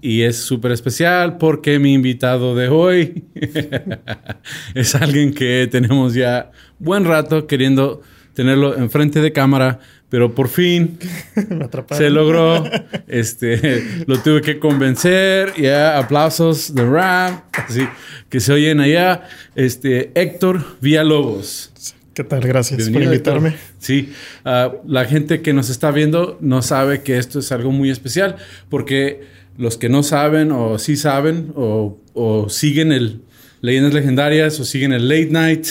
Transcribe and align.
y 0.00 0.22
es 0.22 0.36
súper 0.36 0.72
especial 0.72 1.38
porque 1.38 1.78
mi 1.78 1.94
invitado 1.94 2.54
de 2.54 2.68
hoy 2.68 3.24
es 4.74 4.94
alguien 4.94 5.32
que 5.32 5.68
tenemos 5.70 6.14
ya 6.14 6.50
buen 6.78 7.04
rato 7.04 7.46
queriendo 7.46 8.02
tenerlo 8.34 8.76
enfrente 8.76 9.22
de 9.22 9.32
cámara, 9.32 9.80
pero 10.10 10.34
por 10.34 10.48
fin 10.48 10.98
se 11.90 12.10
logró. 12.10 12.64
Este, 13.08 14.04
lo 14.06 14.18
tuve 14.20 14.42
que 14.42 14.58
convencer. 14.58 15.54
Ya, 15.56 15.98
aplausos 15.98 16.74
de 16.74 16.84
Ram, 16.84 17.40
así 17.52 17.88
que 18.28 18.38
se 18.38 18.52
oyen 18.52 18.80
allá. 18.80 19.22
Este, 19.54 20.12
Héctor 20.14 20.62
Villalobos. 20.80 21.72
¿Qué 22.12 22.24
tal? 22.24 22.40
Gracias 22.42 22.88
por 22.90 23.02
invitarme. 23.02 23.56
Sí, 23.78 24.12
ah, 24.44 24.72
la 24.86 25.04
gente 25.04 25.42
que 25.42 25.52
nos 25.52 25.68
está 25.68 25.90
viendo 25.90 26.38
no 26.40 26.62
sabe 26.62 27.02
que 27.02 27.18
esto 27.18 27.40
es 27.40 27.52
algo 27.52 27.72
muy 27.72 27.90
especial 27.90 28.36
porque 28.68 29.22
los 29.58 29.76
que 29.76 29.88
no 29.88 30.02
saben 30.02 30.52
o 30.52 30.78
sí 30.78 30.96
saben 30.96 31.52
o, 31.54 32.46
siguen 32.48 32.92
el 32.92 33.22
Leyendas 33.60 33.94
Legendarias 33.94 34.60
o 34.60 34.64
siguen 34.64 34.92
el 34.92 35.08
Late 35.08 35.30
Night, 35.30 35.66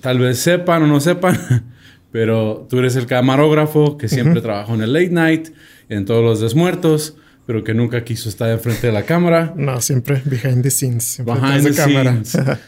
tal 0.00 0.18
vez 0.18 0.38
sepan 0.38 0.84
o 0.84 0.86
no 0.86 1.00
sepan, 1.00 1.66
pero 2.12 2.66
tú 2.70 2.78
eres 2.78 2.96
el 2.96 3.06
camarógrafo 3.06 3.98
que 3.98 4.08
siempre 4.08 4.40
trabajó 4.40 4.74
en 4.74 4.82
el 4.82 4.92
Late 4.92 5.10
Night, 5.10 5.48
en 5.88 6.04
todos 6.04 6.24
los 6.24 6.40
desmuertos, 6.40 7.16
pero 7.46 7.64
que 7.64 7.74
nunca 7.74 8.04
quiso 8.04 8.28
estar 8.28 8.48
enfrente 8.50 8.86
de 8.86 8.92
la 8.92 9.02
cámara. 9.02 9.52
No, 9.56 9.80
siempre 9.80 10.22
behind 10.24 10.62
the 10.62 10.70
scenes. 10.70 11.20
Behind 11.24 11.64
the 11.64 11.74
cámara. 11.74 12.22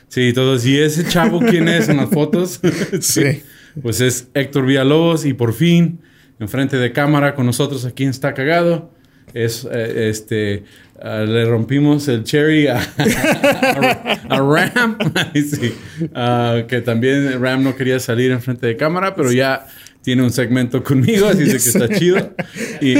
sí, 0.08 0.32
todos. 0.32 0.66
¿Y 0.66 0.78
ese 0.78 1.04
chavo 1.04 1.38
quién 1.38 1.68
es 1.68 1.88
en 1.88 1.98
las 1.98 2.10
fotos? 2.10 2.60
sí. 3.00 3.42
Pues 3.80 4.00
es 4.00 4.28
Héctor 4.34 4.66
Villalobos 4.66 5.24
y 5.24 5.32
por 5.32 5.54
fin, 5.54 6.00
enfrente 6.40 6.76
de 6.76 6.92
cámara 6.92 7.34
con 7.34 7.46
nosotros 7.46 7.84
aquí 7.84 8.02
en 8.02 8.10
Está 8.10 8.34
Cagado 8.34 8.90
es 9.34 9.66
eh, 9.70 10.08
este 10.10 10.64
ah, 11.00 11.20
le 11.20 11.44
rompimos 11.44 12.08
el 12.08 12.24
cherry 12.24 12.66
a, 12.66 12.80
Ram. 14.28 14.98
Ah, 16.14 16.62
que 16.68 16.80
también 16.80 17.40
Ram 17.40 17.62
no 17.62 17.76
quería 17.76 18.00
salir 18.00 18.30
en 18.30 18.42
frente 18.42 18.66
de 18.66 18.76
cámara 18.76 19.14
pero 19.14 19.32
ya 19.32 19.66
tiene 20.02 20.22
un 20.22 20.32
segmento 20.32 20.82
conmigo 20.82 21.26
así 21.26 21.44
que 21.44 21.56
está 21.56 21.88
chido. 21.98 22.34
Y, 22.80 22.94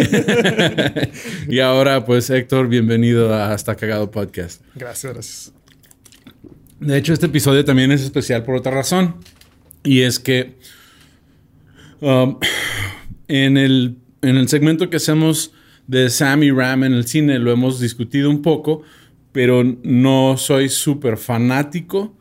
y, 1.49 1.61
ahora 1.61 2.05
pues 2.05 2.31
Héctor 2.31 2.69
bienvenido 2.69 3.35
a 3.35 3.53
Hasta 3.53 3.75
Cagado 3.75 4.11
Podcast. 4.11 4.63
Gracias 4.75 5.13
gracias. 5.13 5.53
De 6.81 6.97
hecho 6.97 7.13
este 7.13 7.27
episodio 7.27 7.65
también 7.65 7.93
es 7.93 8.03
especial 8.03 8.45
por 8.45 8.57
otra 8.57 8.73
razón 8.73 9.17
y 9.85 10.03
es 10.03 10.19
que 10.19 10.55
um, 12.01 12.39
en 13.29 13.57
el 13.57 13.97
en 14.23 14.37
el 14.37 14.49
segmento 14.49 14.89
que 14.89 14.97
hacemos 14.97 15.53
de 15.87 16.11
Sam 16.11 16.43
y 16.43 16.51
Ram 16.51 16.85
en 16.85 16.95
el 16.95 17.07
cine, 17.07 17.39
lo 17.39 17.53
hemos 17.53 17.81
discutido 17.81 18.31
un 18.31 18.43
poco, 18.43 18.83
pero 19.33 19.65
no 19.83 20.37
soy 20.37 20.69
súper 20.69 21.17
fanático 21.17 22.17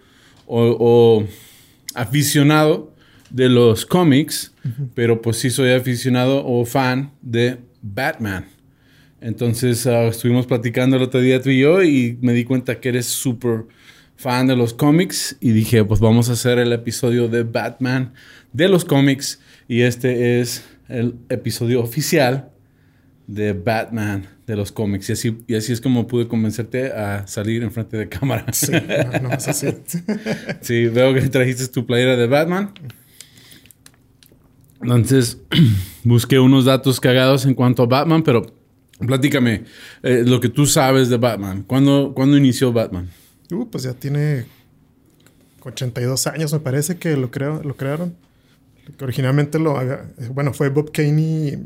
o, 0.47 1.25
aficionado 1.93 2.93
de 3.29 3.49
los 3.49 3.85
cómics, 3.85 4.53
pero 4.93 5.21
pues 5.21 5.37
sí 5.37 5.49
soy 5.49 5.71
aficionado 5.71 6.45
o 6.45 6.65
fan 6.65 7.11
de 7.21 7.59
Batman. 7.81 8.45
Entonces 9.21 9.85
ah, 9.87 10.05
estuvimos 10.07 10.47
platicando 10.47 10.97
el 10.97 11.03
otro 11.03 11.21
día 11.21 11.41
tú 11.41 11.49
y 11.49 11.59
yo 11.59 11.83
y 11.83 12.17
me 12.21 12.33
di 12.33 12.43
cuenta 12.43 12.79
que 12.79 12.89
eres 12.89 13.05
súper 13.05 13.65
fan 14.15 14.47
de 14.47 14.55
los 14.55 14.73
cómics 14.73 15.37
y 15.39 15.51
dije, 15.51 15.83
pues 15.85 15.99
vamos 15.99 16.29
a 16.29 16.33
hacer 16.33 16.59
el 16.59 16.73
episodio 16.73 17.27
de 17.27 17.43
Batman 17.43 18.13
de 18.51 18.67
los 18.67 18.83
cómics 18.83 19.39
y 19.67 19.81
este 19.81 20.41
es 20.41 20.65
el 20.89 21.15
episodio 21.29 21.81
oficial 21.81 22.50
de 23.27 23.53
Batman 23.53 24.27
de 24.47 24.55
los 24.55 24.71
cómics. 24.71 25.09
Y 25.09 25.13
así, 25.13 25.37
y 25.47 25.55
así 25.55 25.71
es 25.71 25.81
como 25.81 26.07
pude 26.07 26.27
convencerte 26.27 26.91
a 26.91 27.25
salir 27.27 27.63
en 27.63 27.71
frente 27.71 27.97
de 27.97 28.09
cámara. 28.09 28.45
Sí, 28.51 28.71
no, 29.21 29.29
no 29.29 29.33
es 29.33 29.47
así. 29.47 29.67
sí, 30.61 30.87
veo 30.87 31.13
que 31.13 31.21
trajiste 31.29 31.67
tu 31.67 31.85
playera 31.85 32.15
de 32.15 32.27
Batman. 32.27 32.73
Entonces, 34.81 35.37
busqué 36.03 36.39
unos 36.39 36.65
datos 36.65 36.99
cagados 36.99 37.45
en 37.45 37.53
cuanto 37.53 37.83
a 37.83 37.85
Batman, 37.85 38.23
pero 38.23 38.41
platícame 38.99 39.63
eh, 40.03 40.23
lo 40.25 40.39
que 40.39 40.49
tú 40.49 40.65
sabes 40.65 41.09
de 41.09 41.17
Batman. 41.17 41.63
¿Cuándo, 41.63 42.13
¿Cuándo, 42.15 42.37
inició 42.37 42.73
Batman? 42.73 43.09
Uh, 43.51 43.69
pues 43.69 43.83
ya 43.83 43.93
tiene 43.93 44.45
82 45.61 46.27
años, 46.27 46.53
me 46.53 46.59
parece 46.59 46.97
que 46.97 47.15
lo, 47.15 47.31
creo, 47.31 47.61
lo 47.63 47.75
crearon. 47.75 48.15
Originalmente 48.99 49.59
lo 49.59 49.79
bueno, 50.31 50.53
fue 50.53 50.69
Bob 50.69 50.91
Kane 50.91 51.21
y 51.21 51.63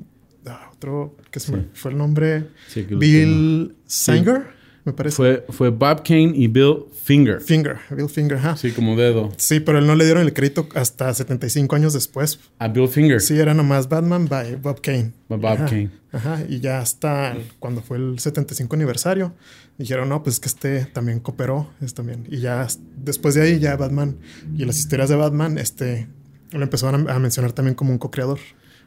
otro, 0.85 1.16
que 1.31 1.40
fue 1.40 1.91
el 1.91 1.97
nombre? 1.97 2.47
Bill 2.90 3.75
Singer, 3.85 4.47
me 4.84 4.94
parece. 4.94 5.16
Fue, 5.16 5.46
fue 5.50 5.69
Bob 5.69 6.03
Kane 6.03 6.31
y 6.35 6.47
Bill 6.47 6.85
Finger. 7.03 7.41
Finger, 7.41 7.78
Bill 7.91 8.09
Finger, 8.09 8.38
ajá. 8.38 8.57
Sí, 8.57 8.72
como 8.72 8.96
dedo. 8.96 9.31
Sí, 9.38 9.59
pero 9.59 9.79
él 9.79 9.88
no 9.88 9.96
le 9.96 10.06
dieron 10.06 10.23
el 10.23 10.34
crédito 10.34 10.68
hasta 10.75 11.13
75 11.13 11.75
años 11.75 11.94
después. 11.94 12.40
A 12.59 12.68
Bill 12.68 12.88
Finger. 12.88 13.22
Sí, 13.22 13.38
era 13.40 13.53
nomás 13.53 13.90
Batman 13.90 14.28
by 14.28 14.56
Bob 14.56 14.81
Kane. 14.81 15.12
By 15.29 15.40
Bob 15.40 15.69
Kane. 15.69 15.90
Ajá, 16.12 16.44
y 16.47 16.59
ya 16.62 16.79
hasta 16.79 17.35
cuando 17.59 17.81
fue 17.81 17.97
el 17.97 18.19
75 18.19 18.75
aniversario, 18.75 19.34
dijeron, 19.78 20.07
no, 20.07 20.23
pues 20.23 20.40
que 20.40 20.47
este 20.47 20.85
también 20.85 21.19
cooperó, 21.19 21.69
es 21.81 21.94
también. 21.94 22.25
Y 22.29 22.40
ya 22.40 22.66
después 22.97 23.35
de 23.35 23.41
ahí, 23.41 23.59
ya 23.59 23.75
Batman 23.75 24.17
y 24.57 24.66
las 24.66 24.79
historias 24.79 25.09
de 25.09 25.16
Batman, 25.16 25.57
este, 25.57 26.07
lo 26.52 26.63
empezaron 26.63 27.09
a 27.09 27.19
mencionar 27.19 27.52
también 27.52 27.75
como 27.75 27.91
un 27.91 27.97
co-creador. 27.97 28.40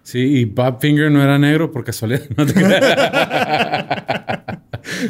Sí, 0.09 0.21
y 0.21 0.45
Bob 0.47 0.81
Finger 0.81 1.11
no 1.11 1.23
era 1.23 1.39
negro 1.39 1.71
por 1.71 1.85
casualidad. 1.91 2.23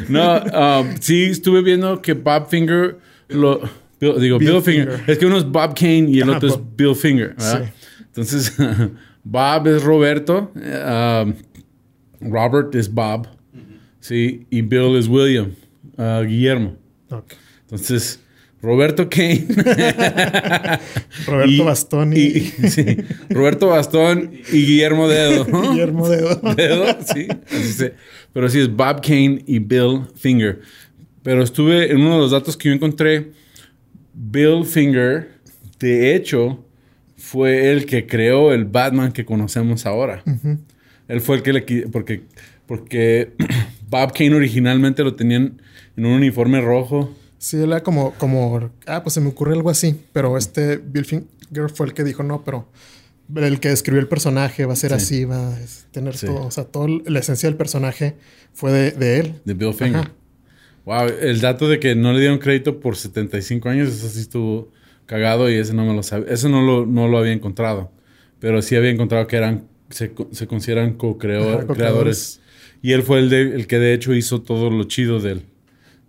No, 0.09 0.41
um, 0.43 0.95
sí, 0.99 1.23
estuve 1.23 1.61
viendo 1.61 2.01
que 2.01 2.11
Bob 2.11 2.49
Finger 2.49 2.97
lo. 3.29 3.61
digo, 4.01 4.37
Bill, 4.39 4.61
Finger. 4.61 5.01
Es 5.07 5.17
que 5.17 5.25
uno 5.25 5.37
es 5.37 5.45
Bob 5.45 5.73
Kane 5.73 6.07
y 6.09 6.19
el 6.19 6.29
otro 6.29 6.49
es 6.49 6.59
Bill 6.75 6.95
Finger. 6.95 7.33
Entonces, 8.07 8.53
Bob 9.23 9.67
es 9.67 9.81
Roberto, 9.83 10.51
um, 10.53 11.33
Robert 12.19 12.75
es 12.75 12.93
Bob, 12.93 13.25
sí, 14.01 14.47
y 14.49 14.61
Bill 14.61 14.97
es 14.97 15.07
William, 15.07 15.53
uh, 15.97 16.23
Guillermo. 16.25 16.75
Entonces, 17.61 18.19
Roberto 18.61 19.09
Kane. 19.09 19.47
Roberto 21.25 21.63
Bastón 21.63 22.13
y... 22.15 22.51
Roberto 23.29 23.67
Bastón 23.67 24.31
y 24.51 24.65
Guillermo 24.65 25.07
Dedo. 25.07 25.45
Guillermo 25.71 26.09
Dedo. 26.09 26.35
Dedo, 26.55 26.97
sí. 27.05 27.27
Pero 28.33 28.49
sí 28.49 28.59
es 28.59 28.75
Bob 28.75 29.01
Kane 29.01 29.43
y 29.47 29.59
Bill 29.59 30.01
Finger. 30.15 30.59
Pero 31.23 31.43
estuve 31.43 31.91
en 31.91 32.01
uno 32.01 32.15
de 32.15 32.19
los 32.19 32.31
datos 32.31 32.57
que 32.57 32.69
yo 32.69 32.75
encontré. 32.75 33.31
Bill 34.13 34.65
Finger, 34.65 35.29
de 35.79 36.15
hecho, 36.15 36.65
fue 37.15 37.71
el 37.71 37.85
que 37.85 38.07
creó 38.07 38.51
el 38.51 38.65
Batman 38.65 39.13
que 39.13 39.23
conocemos 39.23 39.85
ahora. 39.85 40.21
Él 41.07 41.21
fue 41.21 41.37
el 41.37 41.43
que 41.43 41.53
le... 41.53 41.61
Porque, 41.87 42.23
porque 42.65 43.31
Bob 43.89 44.11
Kane 44.13 44.35
originalmente 44.35 45.01
lo 45.03 45.15
tenían 45.15 45.61
en 45.95 46.05
un 46.05 46.11
uniforme 46.13 46.59
rojo 46.59 47.15
Sí, 47.39 47.55
era 47.55 47.81
como, 47.81 48.13
como, 48.15 48.69
ah, 48.85 49.01
pues 49.01 49.13
se 49.13 49.21
me 49.21 49.29
ocurre 49.29 49.53
algo 49.53 49.69
así, 49.69 49.95
pero 50.11 50.37
este 50.37 50.75
Bill 50.75 51.05
Finger 51.05 51.69
fue 51.73 51.87
el 51.87 51.93
que 51.93 52.03
dijo, 52.03 52.21
no, 52.21 52.43
pero 52.43 52.67
el 53.33 53.61
que 53.61 53.71
escribió 53.71 54.01
el 54.01 54.09
personaje 54.09 54.65
va 54.65 54.73
a 54.73 54.75
ser 54.75 54.93
así, 54.93 55.23
va 55.23 55.53
a 55.53 55.57
tener 55.91 56.19
todo, 56.19 56.45
o 56.45 56.51
sea, 56.51 56.65
toda 56.65 56.89
la 57.05 57.19
esencia 57.19 57.47
del 57.47 57.55
personaje 57.55 58.15
fue 58.53 58.91
de, 58.91 59.19
él. 59.19 59.35
De 59.45 59.53
Bill 59.53 59.73
Finger. 59.73 60.11
Wow, 60.83 61.07
el 61.21 61.39
dato 61.39 61.69
de 61.69 61.79
que 61.79 61.95
no 61.95 62.11
le 62.11 62.19
dieron 62.19 62.39
crédito 62.39 62.81
por 62.81 62.97
75 62.97 63.69
años, 63.69 63.87
eso 63.87 64.09
sí 64.09 64.19
estuvo 64.19 64.69
cagado 65.05 65.49
y 65.49 65.55
ese 65.55 65.73
no 65.73 65.85
me 65.85 65.93
lo 65.93 66.03
sabía, 66.03 66.33
eso 66.33 66.49
no 66.49 66.61
lo, 66.61 66.85
no 66.85 67.07
lo 67.07 67.19
había 67.19 67.31
encontrado, 67.31 67.89
pero 68.41 68.61
sí 68.61 68.75
había 68.75 68.89
encontrado 68.89 69.27
que 69.27 69.37
eran, 69.37 69.63
se, 69.89 70.11
se 70.31 70.45
consideran 70.45 70.95
co-creadores. 70.95 72.41
Y 72.81 72.91
él 72.91 73.03
fue 73.03 73.19
el, 73.19 73.29
de, 73.29 73.41
el 73.55 73.65
que 73.65 73.79
de 73.79 73.93
hecho 73.93 74.13
hizo 74.13 74.41
todo 74.41 74.69
lo 74.69 74.83
chido 74.83 75.21
del 75.21 75.43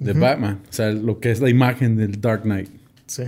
de 0.01 0.13
Batman. 0.15 0.61
O 0.69 0.73
sea, 0.73 0.91
lo 0.91 1.21
que 1.21 1.31
es 1.31 1.41
la 1.41 1.49
imagen 1.51 1.97
del 1.97 2.21
Dark 2.21 2.43
Knight. 2.43 2.69
Sí. 3.07 3.23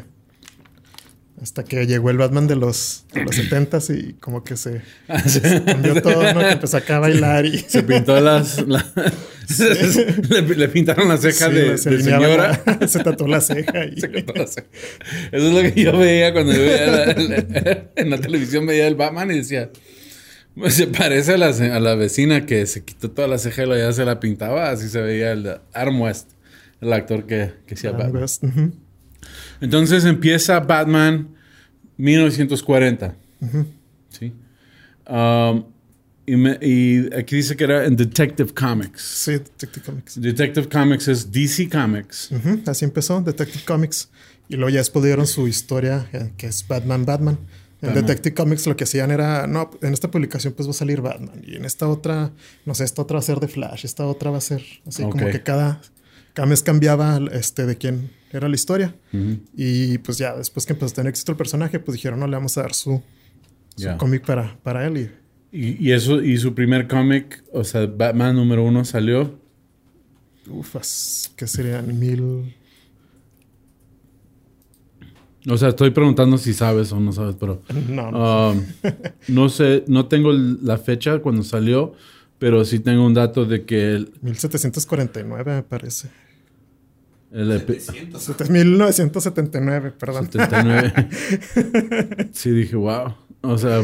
Hasta 1.41 1.65
que 1.65 1.87
llegó 1.87 2.11
el 2.11 2.19
Batman 2.19 2.47
de 2.47 2.55
los, 2.57 3.05
de 3.13 3.25
los 3.25 3.35
70 3.37 3.79
y 3.91 4.13
como 4.15 4.45
que 4.45 4.57
se, 4.57 4.81
cambió 5.67 6.01
todo, 6.01 6.33
¿no? 6.35 6.41
Que 6.41 6.51
empezó 6.53 6.79
a 6.87 6.99
bailar 7.01 7.47
y... 7.47 7.59
Se 7.59 7.83
pintó 7.83 8.21
las, 8.21 8.65
le, 9.59 10.43
le 10.57 10.69
pintaron 10.69 11.09
la 11.09 11.17
ceja 11.17 11.49
Sí, 11.49 11.55
de, 11.55 11.79
se 11.79 11.91
de 11.91 12.03
señora. 12.03 12.63
la- 12.81 12.87
se 12.89 13.03
tatuó 13.03 13.27
la 13.27 13.41
ceja. 13.41 13.85
Y, 13.87 14.01
Se 14.01 14.11
cortó 14.13 14.35
la 14.35 14.47
ceja. 14.47 14.67
Eso 15.33 15.49
es 15.49 15.53
lo 15.55 15.75
que 15.75 15.83
yo 15.83 15.99
veía 15.99 16.33
cuando 16.33 16.53
yo 16.53 16.61
veía 16.61 16.87
la- 16.87 17.07
la- 17.07 17.85
en 17.97 18.11
la 18.11 18.19
televisión 18.19 18.65
veía 18.67 18.87
el 18.87 18.95
Batman 18.95 19.31
y 19.33 19.39
decía, 19.39 19.71
"Pues 20.55 20.75
se 20.75 20.87
parece 20.87 21.33
a 21.35 21.39
la, 21.39 21.53
se- 21.53 21.73
a 21.73 21.81
la 21.81 21.97
vecina 21.97 22.47
que 22.47 22.67
se 22.67 22.85
quitó 22.85 23.11
toda 23.11 23.27
la 23.27 23.39
ceja 23.39 23.65
y 23.65 23.69
ya 23.79 23.93
se 23.93 24.05
la 24.05 24.21
pintaba. 24.21 24.71
Así 24.71 24.89
se 24.89 25.01
veía 25.01 25.33
el 25.33 25.59
Adam 25.75 26.01
West, 26.01 26.31
el 26.83 26.93
actor 26.93 27.25
que, 27.27 27.55
que 27.67 27.75
hacía 27.75 27.91
Adam 27.91 28.13
Batman. 28.13 28.23
West. 28.23 28.45
Entonces 29.61 30.05
empieza 30.05 30.61
Batman 30.61 31.29
1940. 31.97 33.15
¿sí? 34.11 34.33
Um, 35.09 35.65
y, 36.27 36.37
me- 36.37 36.59
y 36.61 37.13
aquí 37.15 37.37
dice 37.37 37.57
que 37.57 37.65
era 37.65 37.85
en 37.85 37.97
Detective 37.97 38.53
Comics. 38.53 39.01
Sí, 39.03 39.33
Detective 39.33 39.85
Comics. 39.87 40.21
Detective 40.21 40.69
Comics 40.69 41.09
es 41.09 41.33
DC 41.33 41.69
Comics. 41.69 42.31
Así 42.67 42.85
empezó 42.85 43.21
Detective 43.21 43.65
Comics. 43.65 44.11
Y 44.49 44.57
luego 44.57 44.71
ya 44.71 44.79
después 44.79 45.05
dieron 45.05 45.27
su 45.27 45.49
historia, 45.49 46.07
eh, 46.13 46.33
que 46.37 46.47
es 46.49 46.67
Batman, 46.67 47.05
Batman. 47.07 47.39
En 47.81 47.89
Batman. 47.89 48.07
Detective 48.07 48.35
Comics 48.35 48.67
lo 48.67 48.77
que 48.77 48.85
hacían 48.85 49.11
era, 49.11 49.47
no, 49.47 49.71
en 49.81 49.93
esta 49.93 50.11
publicación 50.11 50.53
pues 50.53 50.69
va 50.69 50.73
a 50.73 50.75
salir 50.75 51.01
Batman. 51.01 51.43
Y 51.45 51.57
en 51.57 51.65
esta 51.65 51.89
otra, 51.89 52.31
no 52.67 52.75
sé, 52.75 52.85
esta 52.85 53.03
otra 53.03 53.15
va 53.17 53.21
a 53.21 53.23
ser 53.23 53.41
de 53.41 53.49
Flash, 53.49 53.85
esta 53.85 54.07
otra 54.07 54.31
va 54.31 54.39
a 54.39 54.43
ser 54.43 54.63
así 54.87 55.03
como 55.03 55.27
que 55.27 55.43
cada, 55.43 55.81
cada 56.35 56.47
mes 56.47 56.63
cambiaba 56.63 57.21
este, 57.33 57.67
de 57.67 57.77
quién 57.77 58.11
era 58.33 58.49
la 58.49 58.55
historia. 58.55 58.95
Y 59.57 59.99
pues 59.99 60.19
ya 60.19 60.37
después 60.37 60.65
que 60.67 60.73
empezó 60.73 60.93
a 60.93 60.95
tener 60.97 61.11
éxito 61.11 61.33
el 61.33 61.39
personaje, 61.39 61.79
pues 61.81 61.95
dijeron, 61.95 62.21
no, 62.21 62.27
le 62.27 62.37
vamos 62.37 62.57
a 62.59 62.63
dar 62.63 62.75
su, 62.75 63.03
su 63.77 63.83
Ya. 63.85 63.97
cómic 63.99 64.25
para, 64.25 64.57
para 64.63 64.87
él. 64.87 65.11
Y 65.53 65.59
Y, 65.59 65.89
y 65.89 65.93
eso, 65.93 66.23
y 66.23 66.39
su 66.39 66.55
primer 66.55 66.89
cómic, 66.89 67.45
o 67.53 67.63
sea, 67.65 67.87
Batman 67.87 68.37
número 68.37 68.65
uno 68.65 68.85
salió. 68.85 69.39
ufas, 70.49 71.31
que 71.37 71.47
serían 71.47 71.99
mil... 71.99 72.55
O 75.49 75.57
sea, 75.59 75.71
estoy 75.71 75.91
preguntando 75.91 76.39
si 76.39 76.55
sabes 76.55 76.93
o 76.93 77.01
no 77.01 77.11
sabes, 77.13 77.35
pero 77.39 77.61
No, 77.89 78.13
no. 78.13 78.51
um, 78.53 78.65
no 79.29 79.49
sé, 79.49 79.83
no 79.89 80.07
tengo 80.07 80.31
la 80.33 80.79
fecha 80.79 81.19
cuando 81.19 81.43
salió, 81.43 81.95
pero 82.43 82.65
sí 82.65 82.81
tengo 82.81 83.07
un 83.07 83.15
dato 83.15 83.45
de 83.45 83.65
que 83.65 83.93
el, 83.95 84.13
1749 84.21 85.55
me 85.55 85.63
parece. 85.63 86.09
el 87.31 87.53
epi- 87.53 87.79
700. 87.79 88.51
1979, 88.51 89.93
perdón. 89.97 90.29
79. 90.29 90.93
sí, 92.33 92.51
dije, 92.51 92.75
wow. 92.75 93.15
O 93.43 93.57
sea, 93.57 93.83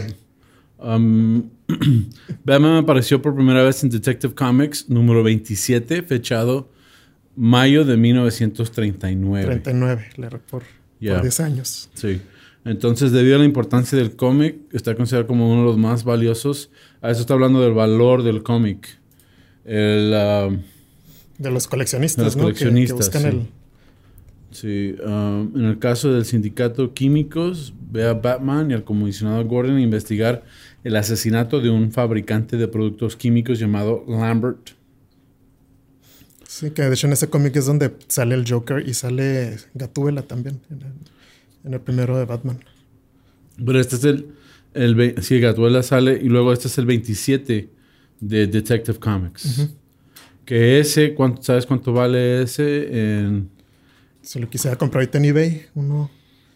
um, 0.78 1.48
Batman 2.44 2.78
apareció 2.78 3.22
por 3.22 3.36
primera 3.36 3.62
vez 3.62 3.84
en 3.84 3.90
Detective 3.90 4.34
Comics 4.34 4.90
número 4.90 5.22
27, 5.22 6.02
fechado 6.02 6.68
mayo 7.36 7.84
de 7.84 7.96
1939. 7.96 9.46
39, 9.46 10.06
le 10.16 10.30
por, 10.30 10.64
Ya. 10.98 11.12
por 11.12 11.22
10 11.22 11.40
años. 11.40 11.90
Sí. 11.94 12.20
Entonces, 12.64 13.12
debido 13.12 13.36
a 13.36 13.38
la 13.38 13.44
importancia 13.44 13.96
del 13.96 14.16
cómic, 14.16 14.56
está 14.72 14.96
considerado 14.96 15.28
como 15.28 15.48
uno 15.48 15.60
de 15.60 15.66
los 15.68 15.78
más 15.78 16.02
valiosos. 16.02 16.70
A 17.00 17.10
eso 17.10 17.20
está 17.20 17.34
hablando 17.34 17.60
del 17.60 17.72
valor 17.72 18.22
del 18.22 18.42
cómic. 18.42 18.98
El, 19.64 20.12
um, 20.14 20.62
De 21.38 21.50
los 21.50 21.68
coleccionistas, 21.68 22.18
De 22.18 22.24
los 22.24 22.36
¿no? 22.36 22.42
Coleccionistas, 22.44 23.08
que, 23.10 23.18
buscan 23.18 23.48
sí. 24.50 24.94
sí, 24.96 25.02
um, 25.04 25.52
en 25.54 25.64
el 25.64 25.78
caso 25.78 26.12
del 26.12 26.24
sindicato 26.24 26.94
Químicos, 26.94 27.72
ve 27.90 28.06
a 28.06 28.14
Batman 28.14 28.70
y 28.70 28.74
al 28.74 28.84
comisionado 28.84 29.44
Gordon 29.44 29.76
a 29.76 29.80
investigar 29.80 30.44
el 30.84 30.96
asesinato 30.96 31.60
de 31.60 31.70
un 31.70 31.92
fabricante 31.92 32.56
de 32.56 32.66
productos 32.66 33.16
químicos 33.16 33.58
llamado 33.58 34.04
Lambert. 34.08 34.70
el... 34.70 34.74
Sí, 36.46 36.70
que 36.70 36.82
de 36.82 36.94
hecho 36.94 37.06
en 37.06 37.12
ese 37.12 37.28
cómic 37.28 37.54
es 37.56 37.66
donde 37.66 37.94
sale 38.08 38.34
el 38.34 38.50
Joker 38.50 38.88
y 38.88 38.94
sale 38.94 39.56
Gatúbela 39.74 40.22
también. 40.22 40.60
En 40.70 40.78
el, 40.78 40.92
en 41.64 41.74
el 41.74 41.80
primero 41.80 42.16
de 42.16 42.24
Batman. 42.24 42.58
Pero 43.64 43.78
este 43.80 43.96
es 43.96 44.04
el, 44.04 44.34
el 44.74 45.22
sí, 45.22 45.40
Gatuela 45.40 45.82
sale 45.82 46.18
y 46.22 46.28
luego 46.28 46.52
este 46.52 46.68
es 46.68 46.78
el 46.78 46.86
27 46.86 47.70
de 48.20 48.46
Detective 48.46 48.98
Comics. 48.98 49.68
Que 50.44 50.80
ese, 50.80 51.14
¿cuánto, 51.14 51.42
¿sabes 51.42 51.66
cuánto 51.66 51.92
vale 51.92 52.42
ese? 52.42 53.20
En, 53.20 53.50
Si 54.22 54.38
lo 54.38 54.48
quisiera 54.48 54.76
comprar 54.76 55.02
ahorita 55.02 55.18
en 55.18 55.24
eBay, 55.26 55.66
uno, 55.74 56.10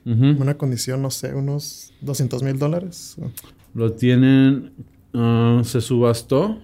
una 0.04 0.56
condición, 0.56 1.02
no 1.02 1.10
sé, 1.10 1.34
unos 1.34 1.92
200 2.00 2.42
mil 2.42 2.58
dólares. 2.58 3.16
Lo 3.74 3.92
tienen, 3.92 4.72
ah, 5.14 5.62
se 5.64 5.80
subastó 5.80 6.58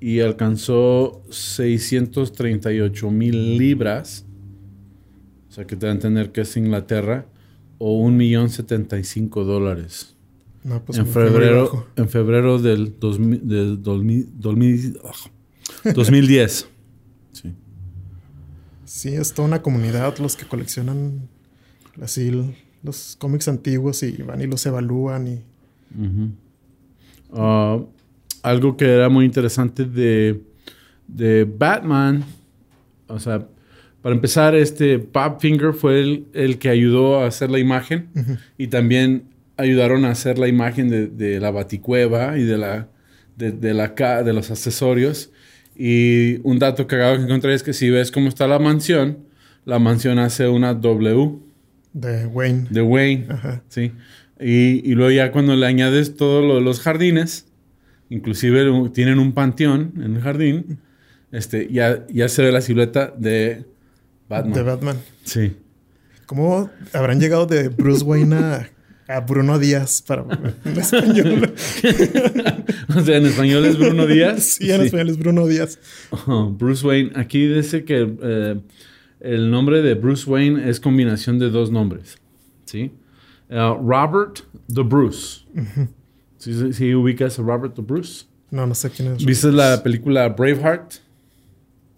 y 0.00 0.20
alcanzó 0.20 1.22
638 1.30 3.10
mil 3.10 3.56
libras. 3.56 4.26
O 5.48 5.52
sea 5.52 5.66
que 5.66 5.76
te 5.76 5.86
van 5.86 5.92
a 5.92 5.94
entender 5.94 6.32
que 6.32 6.42
es 6.42 6.56
Inglaterra. 6.56 7.26
O 7.78 7.98
un 7.98 8.16
millón 8.16 8.48
setenta 8.48 8.98
y 8.98 9.04
cinco 9.04 9.44
dólares. 9.44 10.16
No, 10.64 10.84
pues 10.84 10.98
en 10.98 11.06
febrero, 11.06 11.88
en 11.96 12.08
febrero 12.08 12.58
del, 12.58 12.98
2000 12.98 13.48
del 13.48 13.82
2000 13.82 14.40
2000 14.40 15.00
ah, 15.04 15.92
2010. 15.94 16.68
Sí. 17.32 17.52
Sí, 18.84 19.08
es 19.14 19.34
toda 19.34 19.48
una 19.48 19.62
comunidad 19.62 20.18
los 20.18 20.36
que 20.36 20.46
coleccionan 20.46 21.28
así 22.00 22.30
los 22.82 23.16
cómics 23.18 23.48
antiguos 23.48 24.02
y 24.02 24.22
van 24.22 24.40
y 24.40 24.46
los 24.46 24.64
evalúan 24.66 25.28
y. 25.28 25.42
Ah, 27.32 27.80
algo 28.42 28.76
que 28.76 28.84
era 28.84 29.08
muy 29.08 29.24
interesante 29.24 29.84
de, 29.84 30.42
de 31.06 31.44
Batman, 31.44 32.24
o 33.06 33.18
sea, 33.18 33.46
para 34.02 34.14
empezar, 34.16 34.54
este 34.56 34.96
Bob 34.96 35.40
Finger 35.40 35.72
fue 35.72 36.00
el, 36.00 36.26
el 36.34 36.58
que 36.58 36.68
ayudó 36.68 37.20
a 37.20 37.26
hacer 37.26 37.50
la 37.50 37.60
imagen 37.60 38.08
y 38.58 38.66
también 38.66 39.31
ayudaron 39.56 40.04
a 40.04 40.10
hacer 40.10 40.38
la 40.38 40.48
imagen 40.48 40.88
de, 40.88 41.06
de 41.06 41.40
la 41.40 41.50
baticueva 41.50 42.38
y 42.38 42.44
de 42.44 42.58
la 42.58 42.88
de, 43.36 43.52
de 43.52 43.74
la 43.74 43.88
de 44.22 44.32
los 44.32 44.50
accesorios. 44.50 45.30
Y 45.76 46.38
un 46.42 46.58
dato 46.58 46.86
cagado 46.86 47.16
que 47.16 47.22
encontré 47.24 47.54
es 47.54 47.62
que 47.62 47.72
si 47.72 47.90
ves 47.90 48.10
cómo 48.10 48.28
está 48.28 48.46
la 48.46 48.58
mansión, 48.58 49.18
la 49.64 49.78
mansión 49.78 50.18
hace 50.18 50.48
una 50.48 50.74
W 50.74 51.38
de 51.92 52.26
Wayne. 52.26 52.66
de 52.70 52.82
Wayne. 52.82 53.26
Ajá. 53.30 53.62
Sí. 53.68 53.92
Y, 54.40 54.90
y 54.90 54.94
luego 54.94 55.10
ya 55.10 55.32
cuando 55.32 55.54
le 55.56 55.66
añades 55.66 56.16
todo 56.16 56.42
lo 56.42 56.60
los 56.60 56.80
jardines, 56.80 57.46
inclusive 58.10 58.90
tienen 58.92 59.18
un 59.18 59.32
panteón 59.32 59.92
en 59.96 60.16
el 60.16 60.22
jardín, 60.22 60.78
este, 61.30 61.68
ya, 61.72 62.06
ya 62.08 62.28
se 62.28 62.42
ve 62.42 62.52
la 62.52 62.60
silueta 62.60 63.14
de 63.16 63.64
Batman. 64.28 64.54
De 64.54 64.62
Batman. 64.62 64.96
sí. 65.24 65.56
¿Cómo 66.26 66.70
habrán 66.94 67.20
llegado 67.20 67.44
de 67.44 67.68
Bruce 67.68 68.04
Wayne 68.04 68.36
a, 68.36 68.70
a 69.08 69.20
Bruno 69.20 69.58
Díaz 69.58 70.02
para 70.02 70.24
en 70.64 70.78
español? 70.78 71.54
o 72.96 73.00
sea, 73.00 73.16
en 73.16 73.26
español 73.26 73.64
es 73.64 73.78
Bruno 73.78 74.06
Díaz. 74.06 74.42
sí, 74.58 74.70
en 74.70 74.82
español 74.82 75.10
es 75.10 75.18
Bruno 75.18 75.46
Díaz. 75.46 75.78
Oh, 76.26 76.50
Bruce 76.50 76.86
Wayne. 76.86 77.12
Aquí 77.14 77.46
dice 77.46 77.84
que 77.84 78.16
eh, 78.22 78.60
el 79.20 79.50
nombre 79.50 79.82
de 79.82 79.94
Bruce 79.94 80.28
Wayne 80.28 80.68
es 80.68 80.80
combinación 80.80 81.38
de 81.38 81.50
dos 81.50 81.70
nombres. 81.70 82.16
¿Sí? 82.64 82.92
Uh, 83.50 83.74
Robert 83.86 84.40
the 84.72 84.82
Bruce. 84.82 85.42
¿Sí, 86.38 86.54
sí, 86.54 86.72
sí 86.72 86.94
ubicas 86.94 87.38
a 87.38 87.42
Robert 87.42 87.74
the 87.74 87.82
Bruce? 87.82 88.24
No, 88.50 88.66
no 88.66 88.74
sé 88.74 88.90
quién 88.90 89.12
es. 89.12 89.24
¿Viste 89.24 89.52
la 89.52 89.82
película 89.82 90.28
Braveheart 90.28 90.94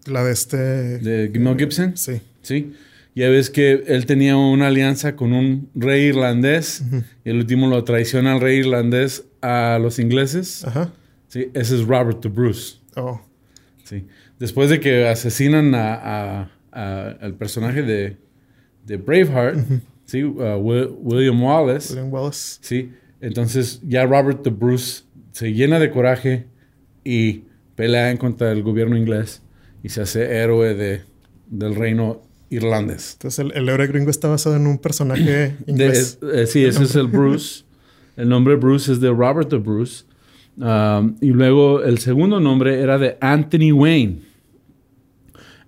La 0.05 0.23
de 0.23 0.31
este. 0.31 0.57
de 0.57 1.39
Mel 1.39 1.57
Gibson? 1.57 1.95
Sí. 1.97 2.21
Sí. 2.41 2.73
Ya 3.15 3.29
ves 3.29 3.49
que 3.49 3.83
él 3.87 4.05
tenía 4.05 4.35
una 4.37 4.67
alianza 4.67 5.15
con 5.15 5.31
un 5.33 5.69
rey 5.73 6.03
irlandés 6.07 6.83
y 7.23 7.29
el 7.29 7.37
último 7.37 7.67
lo 7.67 7.83
traiciona 7.85 8.33
al 8.33 8.41
rey 8.41 8.57
irlandés 8.59 9.25
a 9.41 9.79
los 9.81 9.99
ingleses. 9.99 10.65
Ajá. 10.65 10.91
Sí, 11.29 11.47
ese 11.53 11.75
es 11.75 11.81
Robert 11.85 12.19
the 12.21 12.27
Bruce. 12.29 12.77
Oh. 12.97 13.21
Sí. 13.83 14.05
Después 14.37 14.69
de 14.69 14.79
que 14.81 15.07
asesinan 15.07 15.73
a, 15.75 15.93
a- 15.95 16.51
a- 16.71 17.09
al 17.21 17.35
personaje 17.35 17.81
de, 17.83 18.17
de 18.85 18.97
Braveheart, 18.97 19.59
sí, 20.05 20.23
uh, 20.23 20.57
Wi- 20.57 20.89
William 21.01 21.41
Wallace, 21.41 21.93
William 21.93 22.11
Wallace. 22.13 22.57
sí. 22.61 22.91
Entonces 23.21 23.79
ya 23.87 24.05
Robert 24.05 24.43
the 24.43 24.49
Bruce 24.49 25.03
se 25.31 25.53
llena 25.53 25.79
de 25.79 25.89
coraje 25.89 26.47
y 27.03 27.43
pelea 27.75 28.11
en 28.11 28.17
contra 28.17 28.49
del 28.49 28.61
gobierno 28.61 28.97
inglés 28.97 29.41
y 29.83 29.89
se 29.89 30.01
hace 30.01 30.23
héroe 30.37 30.75
de, 30.75 31.01
del 31.47 31.75
reino 31.75 32.21
irlandés. 32.55 33.13
Entonces 33.13 33.39
el, 33.39 33.51
el 33.53 33.69
héroe 33.69 33.87
gringo 33.87 34.09
está 34.09 34.27
basado 34.27 34.55
en 34.55 34.67
un 34.67 34.77
personaje 34.77 35.23
De- 35.23 35.55
inglés. 35.67 36.19
es- 36.21 36.33
eh, 36.33 36.47
sí, 36.47 36.63
ese 36.65 36.83
es 36.83 36.95
el 36.95 37.07
Bruce. 37.07 37.63
El 38.17 38.29
nombre 38.29 38.55
Bruce 38.55 38.91
es 38.91 38.99
de 39.01 39.09
Robert 39.09 39.49
the 39.49 39.57
Bruce. 39.57 40.05
Um, 40.57 41.15
y 41.19 41.31
luego 41.31 41.83
el 41.83 41.97
segundo 41.97 42.39
nombre 42.39 42.79
era 42.79 42.97
de 42.97 43.17
Anthony 43.19 43.73
Wayne. 43.73 44.19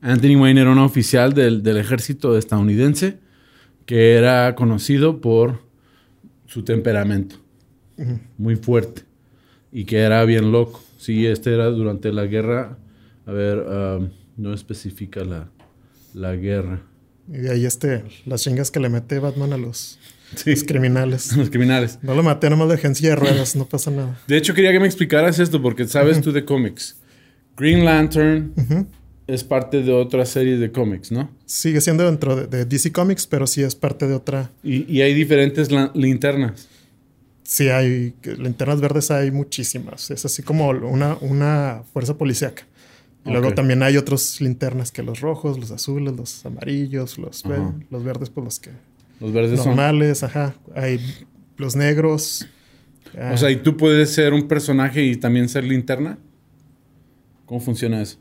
Anthony 0.02 0.36
Wayne 0.40 0.62
era 0.62 0.72
un 0.72 0.78
oficial 0.78 1.34
del, 1.34 1.64
del 1.64 1.78
ejército 1.78 2.38
estadounidense 2.38 3.18
que 3.86 4.14
era 4.16 4.54
conocido 4.56 5.20
por 5.22 5.62
su 6.46 6.64
temperamento 6.64 7.36
muy 8.38 8.56
fuerte 8.56 9.04
y 9.72 9.86
que 9.86 9.98
era 10.00 10.24
bien 10.24 10.52
loco. 10.52 10.82
Sí, 10.98 11.26
este 11.26 11.54
era 11.54 11.66
durante 11.68 12.12
la 12.14 12.26
guerra 12.26 12.78
A 13.26 13.32
ver, 13.32 13.58
um, 13.60 14.10
no 14.38 14.54
especifica 14.54 15.24
la, 15.26 15.50
la 16.14 16.36
guerra. 16.36 16.82
Y 17.32 17.38
de 17.40 17.52
ahí 17.52 17.66
este, 17.66 18.04
las 18.26 18.42
chingas 18.44 18.72
que 18.72 18.80
le 18.80 18.90
mete 18.90 19.20
Batman 19.20 19.54
a 19.54 19.58
los, 19.58 20.00
Sí. 20.36 20.52
los 20.52 20.64
criminales. 20.64 21.32
Los 21.38 21.50
criminales. 21.50 22.00
No 22.02 22.14
lo 22.16 22.24
maté, 22.24 22.50
nomás 22.50 22.68
lo 22.68 22.74
dejé 22.74 22.88
en 22.88 22.96
silla 22.96 23.10
de 23.12 23.16
ruedas, 23.18 23.56
no 23.56 23.66
pasa 23.66 23.92
nada. 23.92 24.20
De 24.28 24.36
hecho, 24.38 24.54
quería 24.54 24.72
que 24.72 24.80
me 24.80 24.86
explicaras 24.86 25.40
esto 25.40 25.62
porque 25.62 25.88
sabes 25.88 26.22
tú 26.22 26.32
de 26.32 26.44
cómics. 26.46 26.98
Green 27.58 27.86
Lantern 27.86 28.54
es 29.26 29.44
parte 29.44 29.82
de 29.84 29.92
otra 29.92 30.26
serie 30.26 30.58
de 30.58 30.72
cómics, 30.72 31.12
¿no? 31.12 31.30
Sigue 31.46 31.82
siendo 31.82 32.06
dentro 32.06 32.36
de, 32.36 32.48
de 32.48 32.66
DC 32.66 32.92
Comics, 32.92 33.26
pero 33.26 33.48
sí 33.48 33.62
es 33.64 33.74
parte 33.76 34.08
de 34.08 34.14
otra. 34.14 34.52
Y, 34.64 34.86
y 34.94 35.02
hay 35.02 35.14
diferentes 35.14 35.70
linternas. 35.96 36.68
Sí 37.44 37.70
hay, 37.70 38.14
linternas 38.38 38.82
verdes 38.82 39.10
hay 39.10 39.32
muchísimas. 39.32 40.12
Es 40.12 40.26
así 40.26 40.44
como 40.44 40.68
una, 40.70 41.16
una 41.22 41.84
fuerza 41.94 42.18
policíaca. 42.18 42.64
Y 43.26 43.32
luego 43.32 43.54
también 43.54 43.84
hay 43.84 43.98
otros 43.98 44.40
linternas 44.40 44.92
que 44.92 45.04
los 45.04 45.20
rojos, 45.20 45.60
los 45.60 45.72
azules, 45.72 46.16
los 46.16 46.46
amarillos, 46.46 47.18
los, 47.18 47.44
los 47.90 48.04
verdes, 48.04 48.30
pues 48.30 48.44
los 48.46 48.60
que 48.60 48.72
Los 49.20 49.34
verdes 49.34 49.58
son. 49.60 49.68
normales, 49.76 50.24
ajá. 50.24 50.56
Hay 50.76 51.00
los 51.58 51.76
negros. 51.76 52.48
ah, 53.20 53.32
O 53.34 53.38
sea, 53.38 53.52
¿y 53.52 53.58
tú 53.58 53.76
puedes 53.76 54.12
ser 54.14 54.34
un 54.34 54.48
personaje 54.48 55.04
y 55.04 55.18
también 55.18 55.50
ser 55.50 55.66
linterna? 55.66 56.18
¿Cómo 57.46 57.60
funciona 57.60 58.02
eso? 58.02 58.18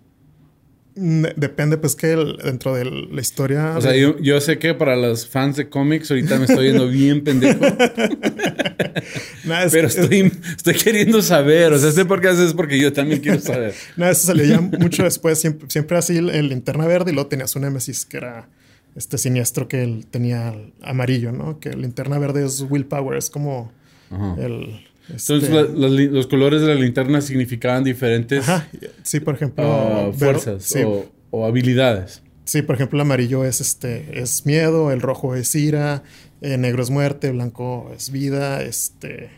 Depende, 0.96 1.76
pues 1.76 1.94
que 1.94 2.12
el- 2.12 2.38
dentro 2.38 2.74
de 2.74 2.84
la 2.86 3.20
historia. 3.20 3.74
O 3.76 3.80
sea, 3.80 3.94
yo, 3.94 4.18
yo 4.18 4.40
sé 4.40 4.58
que 4.58 4.74
para 4.74 4.96
los 4.96 5.28
fans 5.28 5.56
de 5.56 5.68
cómics 5.68 6.10
ahorita 6.10 6.38
me 6.38 6.46
estoy 6.46 6.68
yendo 6.68 6.88
bien 6.88 7.22
pendejo, 7.22 7.60
Nah, 9.44 9.62
es- 9.64 9.72
pero 9.72 9.88
es- 9.88 9.96
estoy, 9.96 10.74
queriendo 10.74 11.22
saber. 11.22 11.72
O 11.72 11.78
sea, 11.78 11.92
sé 11.92 12.04
por 12.04 12.20
qué 12.20 12.28
haces 12.28 12.52
porque 12.54 12.78
yo 12.80 12.92
también 12.92 13.20
quiero 13.20 13.40
saber. 13.40 13.74
No, 13.96 14.08
eso 14.08 14.26
salió 14.26 14.44
ya 14.44 14.60
mucho 14.60 15.04
después. 15.04 15.38
Siempre, 15.38 15.68
siempre 15.70 15.96
así 15.98 16.16
el, 16.16 16.30
el 16.30 16.48
linterna 16.48 16.86
verde 16.86 17.10
y 17.10 17.14
luego 17.14 17.28
tenías 17.28 17.54
un 17.56 17.62
Nemesis 17.62 18.04
que 18.04 18.16
era 18.18 18.48
este 18.94 19.18
siniestro 19.18 19.68
que 19.68 19.82
él 19.82 20.06
tenía 20.10 20.54
amarillo, 20.82 21.30
¿no? 21.32 21.60
Que 21.60 21.70
el 21.70 21.82
linterna 21.82 22.18
verde 22.18 22.44
es 22.46 22.62
willpower, 22.62 23.18
es 23.18 23.30
como 23.30 23.70
Ajá. 24.10 24.36
el. 24.38 24.85
Este- 25.14 25.34
Entonces, 25.34 25.74
la- 25.78 25.88
li- 25.88 26.08
los 26.08 26.26
colores 26.26 26.60
de 26.62 26.68
la 26.68 26.74
linterna 26.74 27.20
significaban 27.20 27.84
diferentes 27.84 28.48
Ajá, 28.48 28.66
sí, 29.02 29.20
por 29.20 29.34
ejemplo. 29.34 29.64
ah, 29.64 30.10
fuerzas 30.16 30.62
Sí, 30.64 30.80
o, 30.84 31.06
o 31.30 31.44
habilidades. 31.46 32.22
sí, 32.44 32.62
por 32.62 32.74
ejemplo, 32.76 32.96
el 32.98 33.02
amarillo 33.02 33.44
es 33.44 33.60
este 33.60 34.20
es 34.20 34.46
miedo, 34.46 34.90
el 34.92 35.00
rojo 35.00 35.34
es 35.34 35.54
ira, 35.54 36.02
el 36.40 36.60
negro 36.60 36.82
es 36.82 36.90
muerte, 36.90 37.28
el 37.28 37.34
blanco 37.34 37.90
es 37.96 38.10
vida, 38.10 38.62
este. 38.62 39.30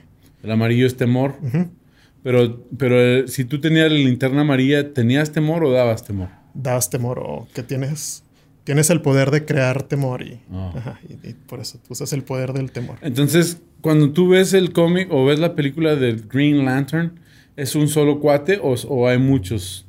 El 0.42 0.50
amarillo 0.52 0.86
es 0.86 0.96
temor. 0.96 1.34
Pero, 2.22 2.64
pero 2.76 3.00
eh, 3.00 3.24
si 3.28 3.44
tú 3.44 3.60
tenías 3.60 3.90
la 3.90 3.96
linterna 3.98 4.40
amarilla, 4.42 4.92
¿tenías 4.92 5.30
temor 5.32 5.64
o 5.64 5.70
dabas 5.72 6.04
temor? 6.04 6.28
das 6.54 6.90
temor 6.90 7.20
o 7.20 7.46
que 7.54 7.62
tienes. 7.62 8.24
Tienes 8.68 8.90
el 8.90 9.00
poder 9.00 9.30
de 9.30 9.46
crear 9.46 9.82
temor 9.84 10.20
y, 10.20 10.40
Ah. 10.52 10.72
ajá, 10.76 11.00
y- 11.08 11.30
y 11.30 11.32
por 11.32 11.58
eso 11.58 11.78
usas 11.88 12.12
el 12.12 12.22
poder 12.22 12.52
del 12.52 12.70
temor. 12.70 12.98
Entonces, 13.00 13.62
cuando 13.80 14.10
tú 14.12 14.28
ves 14.28 14.52
el 14.52 14.74
cómic 14.74 15.08
o 15.10 15.24
ves 15.24 15.38
la 15.38 15.54
película 15.54 15.96
de 15.96 16.12
Green 16.30 16.66
Lantern, 16.66 17.18
¿es 17.56 17.74
un 17.74 17.88
solo 17.88 18.20
cuate 18.20 18.58
o, 18.62 18.74
o 18.74 19.08
hay 19.08 19.16
muchos? 19.16 19.86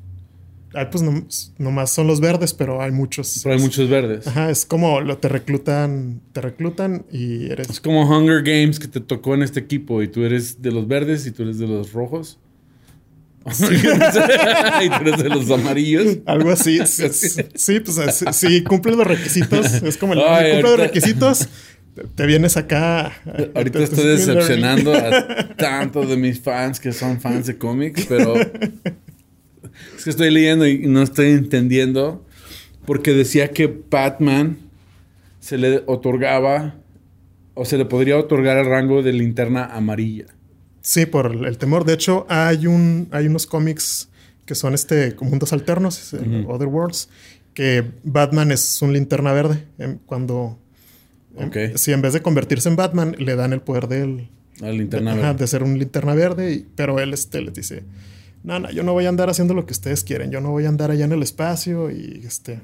Ay, 0.74 0.86
pues 0.90 1.04
no, 1.04 1.26
nomás 1.58 1.92
son 1.92 2.08
los 2.08 2.22
verdes, 2.22 2.54
pero 2.54 2.82
hay 2.82 2.92
muchos. 2.92 3.42
Pero 3.44 3.56
hay 3.56 3.62
muchos 3.62 3.90
verdes. 3.90 4.26
Ajá, 4.28 4.50
es 4.50 4.66
como 4.66 5.02
lo 5.02 5.18
te 5.18 5.28
reclutan, 5.28 6.22
te 6.32 6.40
reclutan 6.40 7.06
y 7.12 7.48
Es 7.48 7.52
eres. 7.52 7.80
como 7.82 8.04
Hunger 8.10 8.44
Games 8.44 8.80
que 8.80 8.88
te 8.88 9.02
tocó 9.02 9.34
en 9.34 9.44
este 9.44 9.60
equipo 9.60 10.02
y 10.02 10.08
tú 10.08 10.24
eres 10.24 10.62
de 10.62 10.72
los 10.72 10.88
verdes 10.88 11.28
y 11.28 11.32
tú 11.32 11.44
eres 11.44 11.58
de 11.60 11.68
los 11.68 11.92
rojos. 11.92 12.40
y 13.60 14.90
tú 14.90 14.96
eres 15.02 15.24
de 15.24 15.30
los 15.30 15.50
amarillos. 15.52 16.18
Algo 16.26 16.52
así. 16.52 16.80
sí, 16.86 17.10
sí, 17.12 17.42
sí, 17.56 17.80
pues 17.80 17.98
es- 17.98 18.36
sí, 18.36 18.64
cumples 18.64 18.96
los 18.96 19.08
requisitos. 19.08 19.74
Es 19.84 19.98
como 19.98 20.14
el 20.14 20.20
Ay, 20.20 20.26
cumple 20.52 20.62
los 20.62 20.72
ahorita- 20.72 20.88
requisitos. 20.88 21.40
te- 21.96 22.04
Te 22.16 22.26
vienes 22.26 22.56
acá. 22.58 23.12
Ahorita 23.56 23.80
te- 23.80 23.84
estoy 23.84 24.04
te- 24.04 24.08
decepcionando 24.10 24.94
a 24.94 25.50
tantos 25.58 26.08
de 26.10 26.18
mis 26.18 26.40
fans 26.40 26.80
que 26.80 26.92
son 26.94 27.20
fans 27.20 27.48
de 27.48 27.58
cómics, 27.58 28.06
pero 28.08 28.36
es 28.38 30.04
que 30.04 30.10
estoy 30.10 30.30
leyendo 30.32 30.66
y 30.68 30.80
no 30.88 31.02
estoy 31.02 31.32
entendiendo 31.32 32.26
porque 32.86 33.14
decía 33.14 33.50
que 33.52 33.68
Batman 33.90 34.58
se 35.40 35.58
le 35.58 35.84
otorgaba 35.88 36.76
o 37.54 37.66
se 37.66 37.78
le 37.78 37.86
podría 37.86 38.18
otorgar 38.18 38.58
el 38.58 38.66
rango 38.66 39.02
de 39.04 39.12
linterna 39.14 39.66
amarilla. 39.66 40.26
Sí, 40.92 41.06
por 41.06 41.46
el 41.46 41.58
temor. 41.60 41.86
De 41.86 41.94
hecho, 41.94 42.26
hay 42.30 42.66
un, 42.66 43.08
hay 43.12 43.28
unos 43.28 43.46
cómics 43.46 44.10
que 44.48 44.56
son 44.56 44.74
este 44.74 45.14
como 45.16 45.30
mundos 45.30 45.54
alternos, 45.54 46.14
Ujú. 46.14 46.52
Other 46.52 46.68
Worlds, 46.68 47.10
que 47.54 47.84
Batman 48.04 48.52
es 48.52 48.82
un 48.82 48.92
linterna 48.94 49.32
verde. 49.32 49.66
em, 49.78 50.00
Cuando 50.08 50.58
em, 51.38 51.48
Ok. 51.48 51.58
si 51.78 51.92
en 51.92 52.02
vez 52.02 52.14
de 52.14 52.22
convertirse 52.24 52.70
en 52.70 52.76
Batman, 52.76 53.16
le 53.20 53.36
dan 53.36 53.54
el 53.54 53.62
poder 53.62 53.88
del, 53.88 54.30
La 54.60 54.72
linterna 54.72 55.12
Ajá, 55.12 55.22
verde. 55.28 55.38
de 55.42 55.48
ser 55.48 55.62
un 55.62 55.78
linterna 55.78 56.16
verde, 56.16 56.54
y- 56.54 56.66
pero 56.76 57.00
él 57.00 57.14
este, 57.14 57.40
les 57.42 57.54
dice, 57.54 57.84
no, 58.44 58.58
no, 58.60 58.72
yo 58.72 58.82
no 58.82 58.94
voy 58.94 59.06
a 59.06 59.10
andar 59.10 59.30
haciendo 59.30 59.54
lo 59.54 59.68
que 59.68 59.74
ustedes 59.74 60.04
quieren, 60.04 60.32
yo 60.32 60.42
no 60.42 60.50
voy 60.50 60.66
a 60.66 60.70
andar 60.70 60.90
allá 60.90 61.06
en 61.06 61.12
el 61.12 61.22
espacio 61.22 61.92
y 61.92 62.24
este, 62.26 62.62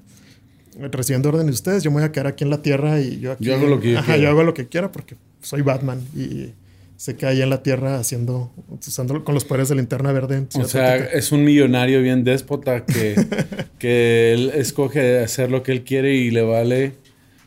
recibiendo 0.92 1.30
órdenes 1.30 1.46
de 1.48 1.54
ustedes, 1.54 1.84
yo 1.84 1.92
me 1.92 1.98
voy 1.98 2.06
a 2.06 2.12
quedar 2.12 2.26
aquí 2.26 2.44
en 2.44 2.50
la 2.50 2.64
Tierra 2.64 3.00
y 3.00 3.20
yo 3.20 3.34
aquí... 3.34 3.46
Yo 3.46 3.54
hago 3.56 3.68
lo 3.68 3.80
que 3.80 3.92
yo 3.92 4.00
Ajá, 4.00 4.14
quiera. 4.14 4.22
yo 4.24 4.30
hago 4.30 4.44
lo 4.44 4.54
que 4.56 4.68
quiera 4.68 4.92
porque 4.92 5.16
soy 5.44 5.62
Batman 5.62 6.02
y 6.16 6.50
se 6.98 7.18
ahí 7.26 7.42
en 7.42 7.50
la 7.50 7.62
Tierra 7.64 8.00
haciendo, 8.00 8.52
usando 8.70 9.24
con 9.24 9.34
los 9.36 9.44
poderes 9.46 9.70
de 9.70 9.76
linterna 9.76 10.12
verde. 10.12 10.48
O 10.56 10.64
sea, 10.66 10.96
es 10.96 11.32
un 11.32 11.44
millonario 11.44 12.02
bien 12.02 12.24
déspota 12.24 12.86
que, 12.86 13.16
que 13.80 14.34
él 14.34 14.52
escoge 14.56 15.20
hacer 15.20 15.52
lo 15.52 15.62
que 15.64 15.72
él 15.74 15.84
quiere 15.84 16.14
y 16.16 16.32
le 16.32 16.42
vale 16.42 16.94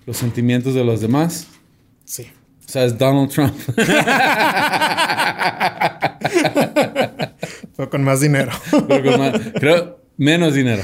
los 0.07 0.17
sentimientos 0.17 0.75
de 0.75 0.85
los 0.85 1.01
demás. 1.01 1.47
sí. 2.05 2.27
O 2.67 2.71
sea, 2.71 2.85
es 2.85 2.99
Donald 2.99 3.31
Trump. 3.31 3.55
Pero 7.77 7.91
con 7.91 8.05
más 8.05 8.21
dinero. 8.21 8.53
Pero 8.89 9.11
con 9.11 9.21
más- 9.21 9.41
creo 9.55 10.01
menos 10.17 10.55
dinero. 10.55 10.83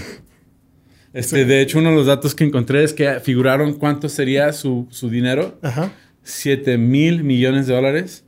Este, 1.13 1.45
De 1.45 1.61
hecho, 1.61 1.79
uno 1.79 1.91
de 1.91 1.97
los 1.97 2.07
datos 2.07 2.35
que 2.35 2.45
encontré 2.45 2.83
es 2.85 2.93
que 2.93 3.21
figuraron 3.21 3.75
cuánto 3.75 4.09
sería 4.09 4.53
su, 4.53 4.87
su 4.91 5.11
dinero. 5.11 5.59
Ajá. 5.63 5.93
7 6.23 6.79
mil 6.79 7.23
millones 7.23 7.67
de 7.67 7.75
dólares. 7.75 8.24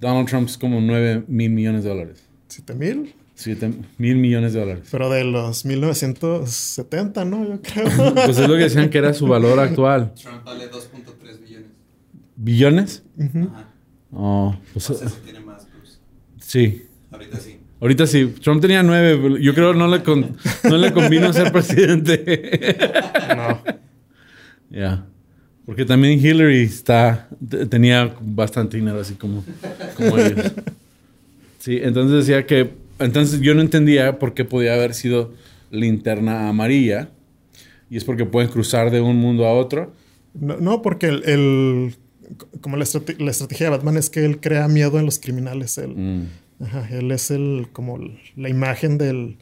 Donald 0.00 0.28
Trump 0.28 0.48
es 0.48 0.56
como 0.58 0.80
9 0.80 1.24
mil 1.28 1.50
millones 1.50 1.84
de 1.84 1.90
dólares. 1.90 2.24
¿Siete 2.48 2.74
mil? 2.74 3.14
7 3.34 3.70
mil 3.98 4.16
millones 4.16 4.52
de 4.52 4.60
dólares. 4.60 4.88
Pero 4.90 5.08
de 5.10 5.24
los 5.24 5.64
1970, 5.64 7.24
¿no? 7.24 7.46
Yo 7.46 7.60
creo. 7.62 8.14
Pues 8.14 8.38
es 8.38 8.48
lo 8.48 8.54
que 8.56 8.62
decían 8.64 8.90
que 8.90 8.98
era 8.98 9.14
su 9.14 9.26
valor 9.26 9.58
actual. 9.60 10.12
Trump 10.14 10.44
vale 10.44 10.70
2.3 10.70 11.40
billones. 11.42 11.70
¿Billones? 12.36 13.02
Ujú. 13.16 13.50
Ajá. 13.52 13.68
Oh, 14.12 14.56
pues, 14.72 14.90
No 14.90 14.96
sé 14.96 15.08
si 15.08 15.16
tiene 15.20 15.40
más, 15.40 15.66
pues. 15.78 16.00
sí. 16.38 16.82
Ahorita 17.12 17.38
sí. 17.38 17.56
Ahorita 17.80 18.06
sí. 18.06 18.34
Trump 18.42 18.60
tenía 18.60 18.82
9. 18.82 19.38
Yo 19.42 19.54
creo 19.54 19.72
que 19.72 19.78
no 19.78 19.88
le, 19.88 20.02
con- 20.02 20.36
no 20.64 20.76
le 20.76 20.92
convino 20.92 21.32
ser 21.32 21.50
presidente. 21.52 22.76
No. 23.36 23.62
Ya. 24.70 25.06
Porque 25.70 25.84
también 25.84 26.18
Hillary 26.18 26.62
está, 26.64 27.28
te- 27.48 27.64
tenía 27.66 28.12
bastante 28.20 28.76
dinero 28.76 28.98
así 28.98 29.14
como, 29.14 29.44
como 29.96 30.18
ellos. 30.18 30.50
Sí, 31.60 31.78
entonces 31.80 32.26
decía 32.26 32.44
que, 32.44 32.70
entonces 32.98 33.40
yo 33.40 33.54
no 33.54 33.60
entendía 33.60 34.18
por 34.18 34.34
qué 34.34 34.44
podía 34.44 34.74
haber 34.74 34.94
sido 34.94 35.32
linterna 35.70 36.48
amarilla. 36.48 37.10
Y 37.88 37.96
es 37.96 38.02
porque 38.02 38.24
pueden 38.24 38.50
cruzar 38.50 38.90
de 38.90 39.00
un 39.00 39.16
mundo 39.18 39.46
a 39.46 39.52
otro. 39.52 39.92
No, 40.34 40.56
no, 40.56 40.82
porque 40.82 41.06
el, 41.06 41.22
el- 41.28 41.94
como 42.60 42.76
la, 42.76 42.84
la 43.18 43.30
estrategia 43.30 43.66
de 43.66 43.70
Batman 43.70 43.96
es 43.96 44.10
que 44.10 44.24
él 44.24 44.40
crea 44.40 44.66
miedo 44.66 44.98
en 44.98 45.04
los 45.04 45.20
criminales. 45.20 45.78
Él, 45.78 45.94
Mm. 45.96 46.64
ajá, 46.64 46.88
él 46.90 47.12
es 47.12 47.30
el 47.30 47.68
como 47.72 47.96
la 48.36 48.48
imagen 48.48 48.98
del, 48.98 49.36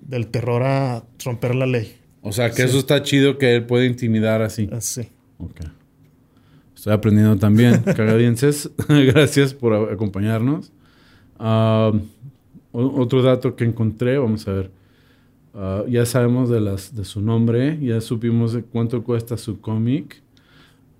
del 0.00 0.28
terror 0.28 0.62
a 0.62 1.02
romper 1.24 1.54
la 1.54 1.66
ley. 1.66 1.94
O 2.22 2.32
sea, 2.32 2.50
que 2.52 2.62
eso 2.62 2.78
está 2.78 3.02
chido 3.02 3.36
que 3.36 3.54
él 3.54 3.64
puede 3.66 3.84
intimidar 3.84 4.40
así. 4.40 4.66
Así. 4.72 5.08
Ok. 5.38 5.60
Estoy 6.74 6.92
aprendiendo 6.92 7.36
también, 7.36 7.80
cagadienses. 7.96 8.70
Gracias 8.88 9.54
por 9.54 9.74
acompañarnos. 9.90 10.72
Ah, 11.38 11.92
otro 12.72 13.22
dato 13.22 13.56
que 13.56 13.64
encontré, 13.64 14.18
vamos 14.18 14.46
a 14.46 14.52
ver. 14.52 14.70
Ah, 15.54 15.84
ya 15.88 16.06
sabemos 16.06 16.50
de, 16.50 16.60
las, 16.60 16.94
de 16.94 17.04
su 17.04 17.20
nombre, 17.20 17.78
ya 17.80 18.00
supimos 18.00 18.52
de 18.52 18.62
cuánto 18.62 19.02
cuesta 19.02 19.36
su 19.36 19.60
cómic. 19.60 20.22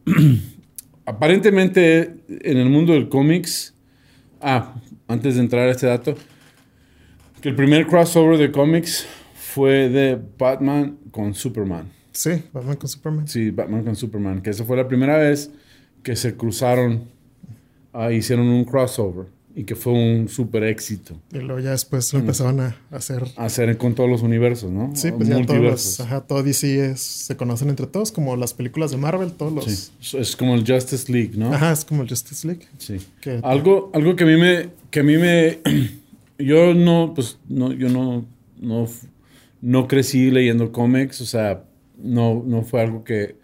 Aparentemente, 1.05 2.17
en 2.29 2.59
el 2.59 2.69
mundo 2.69 2.93
del 2.93 3.09
cómics. 3.09 3.75
Ah, 4.41 4.75
antes 5.09 5.37
de 5.37 5.41
entrar 5.41 5.69
a 5.69 5.71
este 5.71 5.87
dato, 5.87 6.15
que 7.41 7.49
el 7.49 7.55
primer 7.55 7.87
crossover 7.87 8.37
de 8.37 8.53
cómics 8.53 9.07
fue 9.35 9.89
de 9.89 10.21
Batman 10.39 10.99
con 11.11 11.35
Superman. 11.35 11.98
Sí, 12.19 12.43
Batman 12.53 12.75
con 12.75 12.89
Superman. 12.89 13.29
Sí, 13.29 13.53
Batman 13.53 13.85
con 13.85 13.95
Superman, 13.95 14.43
que 14.43 14.51
esa 14.51 14.65
fue 14.65 14.77
la 14.77 14.89
primera 14.89 15.17
vez 15.19 15.53
que 16.03 16.17
se 16.17 16.35
cruzaron, 16.35 17.05
ah, 17.93 18.11
hicieron 18.11 18.49
un 18.49 18.65
crossover. 18.65 19.27
y 19.55 19.65
que 19.65 19.75
fue 19.75 19.93
un 19.93 20.29
súper 20.29 20.63
éxito. 20.65 21.21
Y 21.33 21.39
luego 21.39 21.61
ya 21.61 21.71
después 21.71 22.13
lo 22.13 22.21
empezaron 22.21 22.61
a 22.61 22.77
hacer. 22.91 23.25
Hacer 23.37 23.77
con 23.77 23.95
todos 23.95 24.09
los 24.09 24.23
universos, 24.23 24.71
¿no? 24.71 24.93
Sí, 24.95 25.11
pues 25.11 25.29
ya 25.29 25.45
todos 25.45 25.61
los, 25.61 26.01
ajá, 26.01 26.21
todo 26.21 26.43
DC 26.43 26.91
es, 26.91 27.01
se 27.01 27.37
conocen 27.37 27.69
entre 27.69 27.87
todos, 27.87 28.13
como 28.13 28.37
las 28.37 28.53
películas 28.53 28.91
de 28.91 28.97
Marvel, 28.97 29.33
todos 29.33 29.53
los... 29.53 29.65
Sí. 29.65 30.17
Es 30.17 30.37
como 30.37 30.55
el 30.55 30.65
Justice 30.65 31.11
League, 31.11 31.33
¿no? 31.35 31.53
Ajá, 31.53 31.73
es 31.73 31.85
como 31.85 32.03
el 32.03 32.09
Justice 32.09 32.47
League. 32.47 32.67
Sí. 32.79 32.99
Que, 33.21 33.41
algo, 33.43 33.91
algo 33.95 34.17
que 34.17 34.25
a 34.25 34.27
mí 34.27 34.37
me... 34.37 34.71
Que 34.91 35.01
a 35.01 35.03
mí 35.05 35.17
me 35.17 35.59
yo 36.39 36.75
no, 36.75 37.13
pues, 37.15 37.39
no, 37.49 37.73
yo 37.73 37.89
no, 37.89 38.25
no, 38.61 38.89
no 39.61 39.89
crecí 39.89 40.31
leyendo 40.31 40.73
cómics, 40.73 41.21
o 41.21 41.27
sea, 41.27 41.65
no, 41.99 42.43
no 42.47 42.63
fue 42.63 42.81
algo 42.81 43.05
que, 43.05 43.37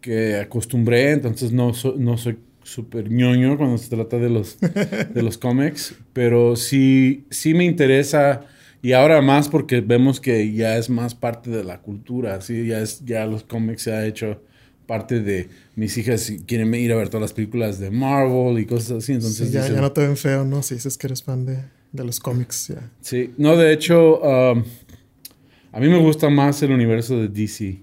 que 0.00 0.36
acostumbré, 0.36 1.12
entonces 1.12 1.52
no, 1.52 1.72
no 1.96 2.16
soy 2.16 2.38
súper 2.62 3.10
ñoño 3.10 3.56
cuando 3.56 3.78
se 3.78 3.88
trata 3.88 4.18
de 4.18 4.28
los, 4.28 4.58
de 5.14 5.22
los 5.22 5.38
cómics, 5.38 5.94
pero 6.12 6.56
sí, 6.56 7.24
sí 7.30 7.54
me 7.54 7.64
interesa 7.64 8.42
y 8.82 8.92
ahora 8.92 9.20
más 9.22 9.48
porque 9.48 9.80
vemos 9.80 10.20
que 10.20 10.52
ya 10.52 10.76
es 10.76 10.88
más 10.90 11.14
parte 11.14 11.50
de 11.50 11.64
la 11.64 11.80
cultura, 11.80 12.40
¿sí? 12.40 12.66
ya, 12.66 12.80
es, 12.80 13.04
ya 13.04 13.26
los 13.26 13.42
cómics 13.42 13.82
se 13.82 13.92
ha 13.92 14.06
hecho 14.06 14.42
parte 14.86 15.20
de 15.20 15.48
mis 15.74 15.96
hijas 15.98 16.32
quieren 16.46 16.74
ir 16.74 16.92
a 16.92 16.96
ver 16.96 17.08
todas 17.08 17.22
las 17.22 17.32
películas 17.32 17.78
de 17.78 17.90
Marvel 17.90 18.58
y 18.58 18.66
cosas 18.66 19.02
así, 19.02 19.12
entonces... 19.12 19.52
ya, 19.52 19.66
ya, 19.68 19.80
no 19.80 19.92
te 19.92 20.02
ven 20.02 20.16
feo, 20.16 20.44
¿no? 20.44 20.62
Si 20.62 20.74
dices 20.74 20.96
que 20.96 21.08
eres 21.08 21.22
fan 21.22 21.44
de, 21.44 21.58
de 21.92 22.04
los 22.04 22.20
cómics, 22.20 22.68
ya. 22.68 22.90
Sí, 23.00 23.34
no, 23.36 23.56
de 23.56 23.72
hecho, 23.72 24.20
um, 24.20 24.64
a 25.72 25.80
mí 25.80 25.88
me 25.88 25.98
gusta 25.98 26.30
más 26.30 26.62
el 26.62 26.72
universo 26.72 27.18
de 27.18 27.28
DC 27.28 27.80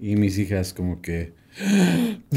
y 0.00 0.16
mis 0.16 0.38
hijas 0.38 0.72
como 0.72 1.00
que 1.00 1.32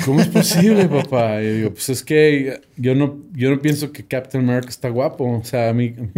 ¿Cómo 0.03 0.20
es 0.20 0.27
posible, 0.27 0.86
papá? 0.89 1.41
Y 1.41 1.46
yo 1.46 1.53
digo, 1.53 1.70
pues 1.72 1.89
es 1.89 2.03
que 2.03 2.62
yo 2.75 2.96
no, 2.96 3.24
yo 3.34 3.50
no 3.50 3.62
pienso 3.62 3.91
que 3.91 4.05
Captain 4.05 4.44
America 4.44 4.70
está 4.70 4.89
guapo. 4.89 5.39
O 5.39 5.44
sea, 5.44 5.70
a 5.70 5.74
mí. 5.74 5.96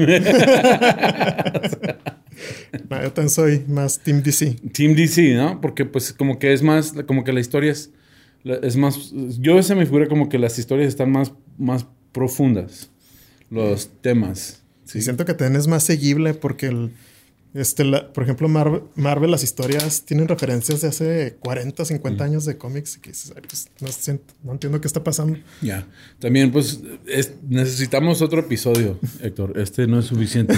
no, 2.90 3.02
yo 3.02 3.14
también 3.14 3.30
soy 3.30 3.64
más 3.68 4.00
Team 4.00 4.24
DC. 4.24 4.56
Team 4.74 4.96
DC, 4.96 5.36
¿no? 5.36 5.62
Porque, 5.62 5.86
pues, 5.86 6.12
como 6.12 6.40
que 6.40 6.54
es 6.54 6.64
más, 6.64 6.94
como 7.06 7.24
que 7.24 7.34
la 7.34 7.40
historia 7.40 7.72
es, 7.72 7.92
es 8.44 8.76
más. 8.78 9.14
Yo 9.40 9.62
se 9.62 9.76
me 9.76 9.86
figura 9.86 10.08
como 10.08 10.28
que 10.28 10.40
las 10.40 10.58
historias 10.58 10.88
están 10.88 11.12
más, 11.12 11.32
más 11.58 11.86
profundas. 12.12 12.90
Los 13.50 13.90
temas. 14.02 14.64
Sí, 14.86 15.02
siento 15.02 15.24
que 15.26 15.34
también 15.34 15.60
es 15.60 15.68
más 15.68 15.84
seguible 15.84 16.34
porque 16.34 16.68
el 16.68 16.92
este, 17.58 17.84
por 18.14 18.24
ejemplo, 18.24 18.48
Marvel, 18.48 19.32
las 19.32 19.44
historias 19.44 20.06
tienen 20.06 20.28
referencias 20.28 20.82
de 20.82 20.88
hace 20.90 21.38
40, 21.40 21.86
50 21.86 22.24
años 22.24 22.46
de 22.46 22.56
cómics 22.56 22.98
que 22.98 23.12
pues, 23.48 23.72
no, 24.44 24.52
entiendo 24.52 24.80
qué 24.80 24.86
está 24.86 25.04
pasando. 25.04 25.40
Ya, 25.62 25.88
también 26.20 26.52
pues 26.52 26.82
necesitamos 27.50 28.22
otro 28.22 28.42
episodio, 28.42 29.00
Héctor. 29.22 29.58
Este 29.58 29.88
no 29.88 30.00
es 30.00 30.06
suficiente. 30.06 30.54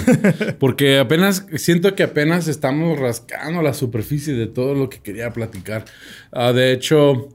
Porque 0.58 0.98
apenas, 0.98 1.46
siento 1.56 1.94
que 1.94 2.02
apenas 2.02 2.48
estamos 2.48 2.98
rascando 2.98 3.62
la 3.62 3.72
superficie 3.72 4.34
de 4.34 4.46
todo 4.46 4.74
lo 4.74 4.90
que 4.90 4.98
quería 4.98 5.32
platicar. 5.32 5.86
Ah, 6.32 6.52
de 6.52 6.72
hecho, 6.72 7.30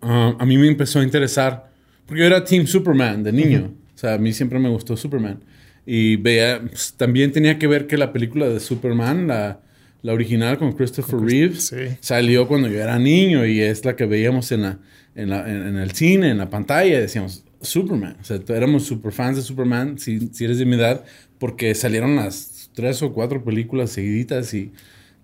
ah, 0.00 0.34
a 0.36 0.44
mí 0.44 0.58
me 0.58 0.66
empezó 0.66 0.98
a 0.98 1.04
interesar, 1.04 1.70
porque 2.04 2.22
yo 2.22 2.26
era 2.26 2.42
Team 2.42 2.66
Superman 2.66 3.22
de 3.22 3.32
niño. 3.32 3.74
O 3.94 3.98
sea, 3.98 4.14
a 4.14 4.18
mí 4.18 4.32
siempre 4.32 4.58
me 4.58 4.68
gustó 4.68 4.96
Superman. 4.96 5.40
Y 5.84 6.16
veía, 6.16 6.60
pues, 6.60 6.94
también 6.96 7.32
tenía 7.32 7.58
que 7.58 7.66
ver 7.66 7.86
que 7.86 7.96
la 7.96 8.12
película 8.12 8.48
de 8.48 8.60
Superman, 8.60 9.26
la, 9.26 9.60
la 10.02 10.12
original 10.12 10.58
con 10.58 10.72
Christopher 10.72 11.20
Reeves, 11.20 11.74
salió 12.00 12.46
cuando 12.46 12.68
yo 12.68 12.80
era 12.80 12.98
niño 12.98 13.44
y 13.46 13.60
es 13.60 13.84
la 13.84 13.96
que 13.96 14.06
veíamos 14.06 14.52
en, 14.52 14.62
la, 14.62 14.78
en, 15.14 15.30
la, 15.30 15.48
en, 15.50 15.76
el 15.76 15.92
cine, 15.92 16.30
en 16.30 16.38
la 16.38 16.50
pantalla. 16.50 17.00
Decíamos, 17.00 17.44
Superman. 17.60 18.16
O 18.20 18.24
sea, 18.24 18.40
éramos 18.48 18.84
super 18.84 19.12
fans 19.12 19.36
de 19.36 19.42
Superman, 19.42 19.98
si, 19.98 20.28
si 20.32 20.44
eres 20.44 20.58
de 20.58 20.66
mi 20.66 20.76
edad, 20.76 21.04
porque 21.38 21.74
salieron 21.74 22.16
las 22.16 22.70
tres 22.74 23.02
o 23.02 23.12
cuatro 23.12 23.44
películas 23.44 23.90
seguiditas 23.90 24.54
y 24.54 24.72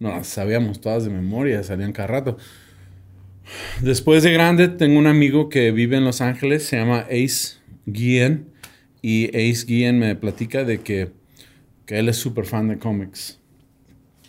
no 0.00 0.11
las 0.11 0.27
sabíamos 0.27 0.81
todas 0.81 1.05
de 1.05 1.11
memoria, 1.11 1.62
salían 1.62 1.92
cada 1.92 2.09
rato. 2.09 2.37
Después 3.81 4.23
de 4.23 4.33
grande, 4.33 4.68
tengo 4.68 4.99
un 4.99 5.07
amigo 5.07 5.49
que 5.49 5.71
vive 5.71 5.97
en 5.97 6.05
Los 6.05 6.21
Ángeles, 6.21 6.64
se 6.64 6.77
llama 6.77 7.07
Ace 7.11 7.57
Guillen 7.87 8.58
y 9.09 9.29
Ace 9.29 9.64
Guillen 9.66 9.99
me 9.99 10.14
platica 10.16 10.64
de 10.64 10.81
que, 10.83 11.12
que 11.87 11.99
él 11.99 12.11
es 12.11 12.18
súper 12.18 12.44
fan 12.44 12.68
de 12.68 12.79
cómics. 12.79 13.40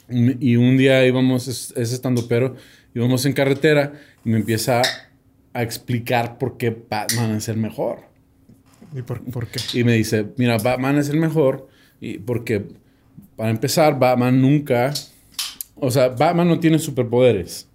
Y 0.07 0.55
un 0.55 0.77
día 0.77 1.05
íbamos, 1.05 1.49
es, 1.49 1.73
estando 1.75 2.29
pero, 2.29 2.55
íbamos 2.95 3.25
en 3.25 3.33
carretera 3.33 3.91
y 4.23 4.29
me 4.29 4.37
empieza 4.37 4.81
a 5.51 5.63
explicar 5.63 6.37
por 6.37 6.55
qué 6.55 6.69
Batman 6.69 7.31
es 7.31 7.49
el 7.49 7.57
mejor. 7.57 8.03
¿Y 8.95 9.01
por, 9.01 9.47
qué? 9.47 9.59
Y 9.77 9.83
me 9.83 9.95
dice, 9.95 10.27
mira, 10.37 10.57
Batman 10.57 10.97
es 10.97 11.09
el 11.09 11.17
mejor 11.17 11.67
y 11.99 12.19
porque, 12.19 12.65
para 13.35 13.49
empezar, 13.49 13.99
Batman 13.99 14.41
nunca... 14.41 14.93
O 15.75 15.91
sea, 15.91 16.07
Batman 16.07 16.47
no 16.47 16.61
tiene 16.61 16.79
superpoderes. 16.79 17.67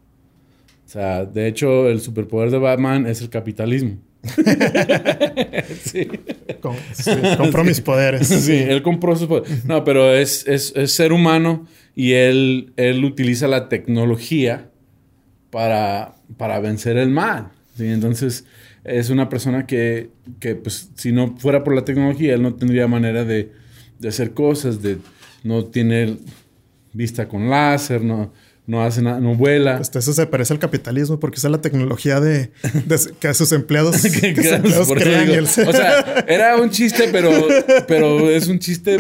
O 0.86 0.88
sea, 0.88 1.26
de 1.26 1.48
hecho, 1.48 1.86
el 1.86 2.00
superpoder 2.00 2.50
de 2.50 2.58
Batman 2.58 3.06
es 3.06 3.20
el 3.20 3.28
capitalismo. 3.28 3.98
sí. 5.82 6.08
compró 7.36 7.64
mis 7.64 7.80
poderes. 7.80 8.26
Sí, 8.28 8.56
él 8.56 8.82
compró 8.82 9.16
sus 9.16 9.26
poderes. 9.28 9.64
No, 9.64 9.84
pero 9.84 10.14
es, 10.14 10.46
es, 10.46 10.72
ser 10.92 11.12
humano 11.12 11.66
y 11.94 12.12
él, 12.12 12.72
él 12.76 13.04
utiliza 13.04 13.48
la 13.48 13.68
tecnología 13.68 14.70
para, 15.50 16.14
para 16.36 16.60
vencer 16.60 16.96
el 16.96 17.10
mal. 17.10 17.50
Entonces, 17.78 18.44
es 18.84 19.10
una 19.10 19.28
persona 19.28 19.66
que, 19.66 20.10
que, 20.40 20.54
pues, 20.54 20.90
si 20.94 21.12
no 21.12 21.36
fuera 21.36 21.64
por 21.64 21.74
la 21.74 21.84
tecnología, 21.84 22.34
él 22.34 22.42
no 22.42 22.54
tendría 22.54 22.86
manera 22.86 23.24
de, 23.24 23.52
de 23.98 24.08
hacer 24.08 24.32
cosas, 24.32 24.82
de 24.82 24.98
no 25.42 25.64
tener 25.64 26.16
vista 26.92 27.28
con 27.28 27.50
láser, 27.50 28.02
no, 28.02 28.32
no 28.66 28.82
hace 28.82 29.02
nada, 29.02 29.20
no 29.20 29.34
vuela. 29.34 29.76
Pues 29.76 29.94
eso 29.94 30.14
se 30.14 30.26
parece 30.26 30.54
al 30.54 30.58
capitalismo 30.58 31.20
porque 31.20 31.36
es 31.36 31.44
la 31.44 31.60
tecnología 31.60 32.18
de, 32.20 32.50
que 33.20 33.28
a 33.28 33.34
sus 33.34 33.52
empleados, 33.52 34.02
que, 34.20 34.34
crean 34.34 34.66
O 35.44 35.72
sea, 35.72 36.24
era 36.26 36.56
un 36.56 36.70
chiste, 36.70 37.08
pero, 37.12 37.30
pero 37.86 38.30
es 38.30 38.48
un 38.48 38.58
chiste, 38.58 38.98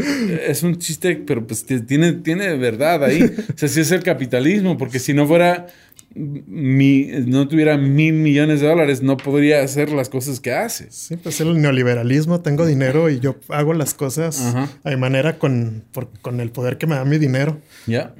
es 0.48 0.62
un 0.62 0.78
chiste, 0.78 1.16
pero 1.16 1.46
pues 1.46 1.64
tiene, 1.64 2.12
tiene 2.12 2.56
verdad 2.56 3.04
ahí. 3.04 3.22
O 3.22 3.58
sea, 3.58 3.68
sí 3.68 3.80
es 3.80 3.90
el 3.90 4.02
capitalismo, 4.02 4.76
porque 4.76 4.98
si 4.98 5.14
no 5.14 5.26
fuera 5.26 5.66
mi, 6.14 7.06
no 7.26 7.48
tuviera 7.48 7.78
mil 7.78 8.12
millones 8.12 8.60
de 8.60 8.68
dólares, 8.68 9.02
no 9.02 9.16
podría 9.16 9.62
hacer 9.62 9.90
las 9.90 10.10
cosas 10.10 10.40
que 10.40 10.52
hace. 10.52 10.88
Sí, 10.90 11.16
pues 11.16 11.40
el 11.40 11.60
neoliberalismo, 11.60 12.40
tengo 12.40 12.66
dinero 12.66 13.08
y 13.08 13.18
yo 13.18 13.36
hago 13.48 13.72
las 13.72 13.94
cosas 13.94 14.42
de 14.84 14.96
manera 14.98 15.38
con, 15.38 15.84
con 16.20 16.40
el 16.40 16.50
poder 16.50 16.76
que 16.76 16.86
me 16.86 16.96
da 16.96 17.04
mi 17.06 17.16
dinero. 17.18 17.60
Ya. 17.86 18.14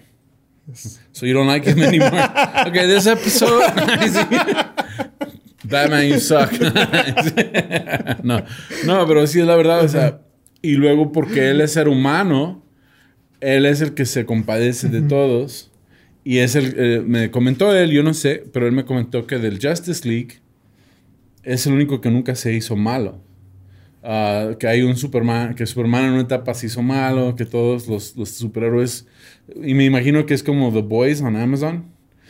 So 1.12 1.26
you 1.26 1.34
don't 1.34 1.46
like 1.46 1.64
him 1.64 1.82
anymore. 1.82 2.08
okay, 2.66 2.86
this 2.86 3.06
episode. 3.06 3.62
Batman, 5.64 6.08
you 6.08 6.20
suck. 6.20 6.52
no, 8.22 8.44
no, 8.86 9.06
pero 9.06 9.26
sí 9.26 9.40
es 9.40 9.46
la 9.46 9.56
verdad. 9.56 9.84
O 9.84 9.88
sea, 9.88 10.20
y 10.62 10.72
luego 10.72 11.12
porque 11.12 11.50
él 11.50 11.60
es 11.60 11.72
ser 11.72 11.88
humano, 11.88 12.64
él 13.40 13.66
es 13.66 13.80
el 13.80 13.94
que 13.94 14.06
se 14.06 14.24
compadece 14.24 14.88
de 14.88 15.02
todos. 15.02 15.70
Y 16.22 16.38
es 16.38 16.54
el, 16.54 16.74
eh, 16.78 17.02
me 17.06 17.30
comentó 17.30 17.74
él, 17.74 17.90
yo 17.90 18.02
no 18.02 18.14
sé, 18.14 18.44
pero 18.50 18.66
él 18.66 18.72
me 18.72 18.86
comentó 18.86 19.26
que 19.26 19.38
del 19.38 19.58
Justice 19.60 20.08
League 20.08 20.40
es 21.42 21.66
el 21.66 21.74
único 21.74 22.00
que 22.00 22.10
nunca 22.10 22.34
se 22.34 22.54
hizo 22.54 22.76
malo. 22.76 23.20
Ah, 24.06 24.50
que 24.58 24.66
hay 24.66 24.82
un 24.82 24.98
Superman, 24.98 25.54
que 25.54 25.64
Superman 25.64 26.04
en 26.04 26.12
una 26.12 26.22
etapa 26.22 26.52
se 26.52 26.66
hizo 26.66 26.82
malo, 26.82 27.34
que 27.36 27.46
todos 27.46 27.88
los, 27.88 28.14
los 28.16 28.28
superhéroes, 28.28 29.06
y 29.62 29.72
me 29.72 29.86
imagino 29.86 30.26
que 30.26 30.34
es 30.34 30.42
como 30.42 30.70
The 30.70 30.82
Boys 30.82 31.22
on 31.22 31.36
Amazon. 31.36 31.86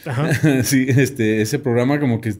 Ajá. 0.06 0.32
sí, 0.62 0.86
este, 0.88 1.42
ese 1.42 1.58
programa 1.58 1.98
como 1.98 2.20
que 2.20 2.34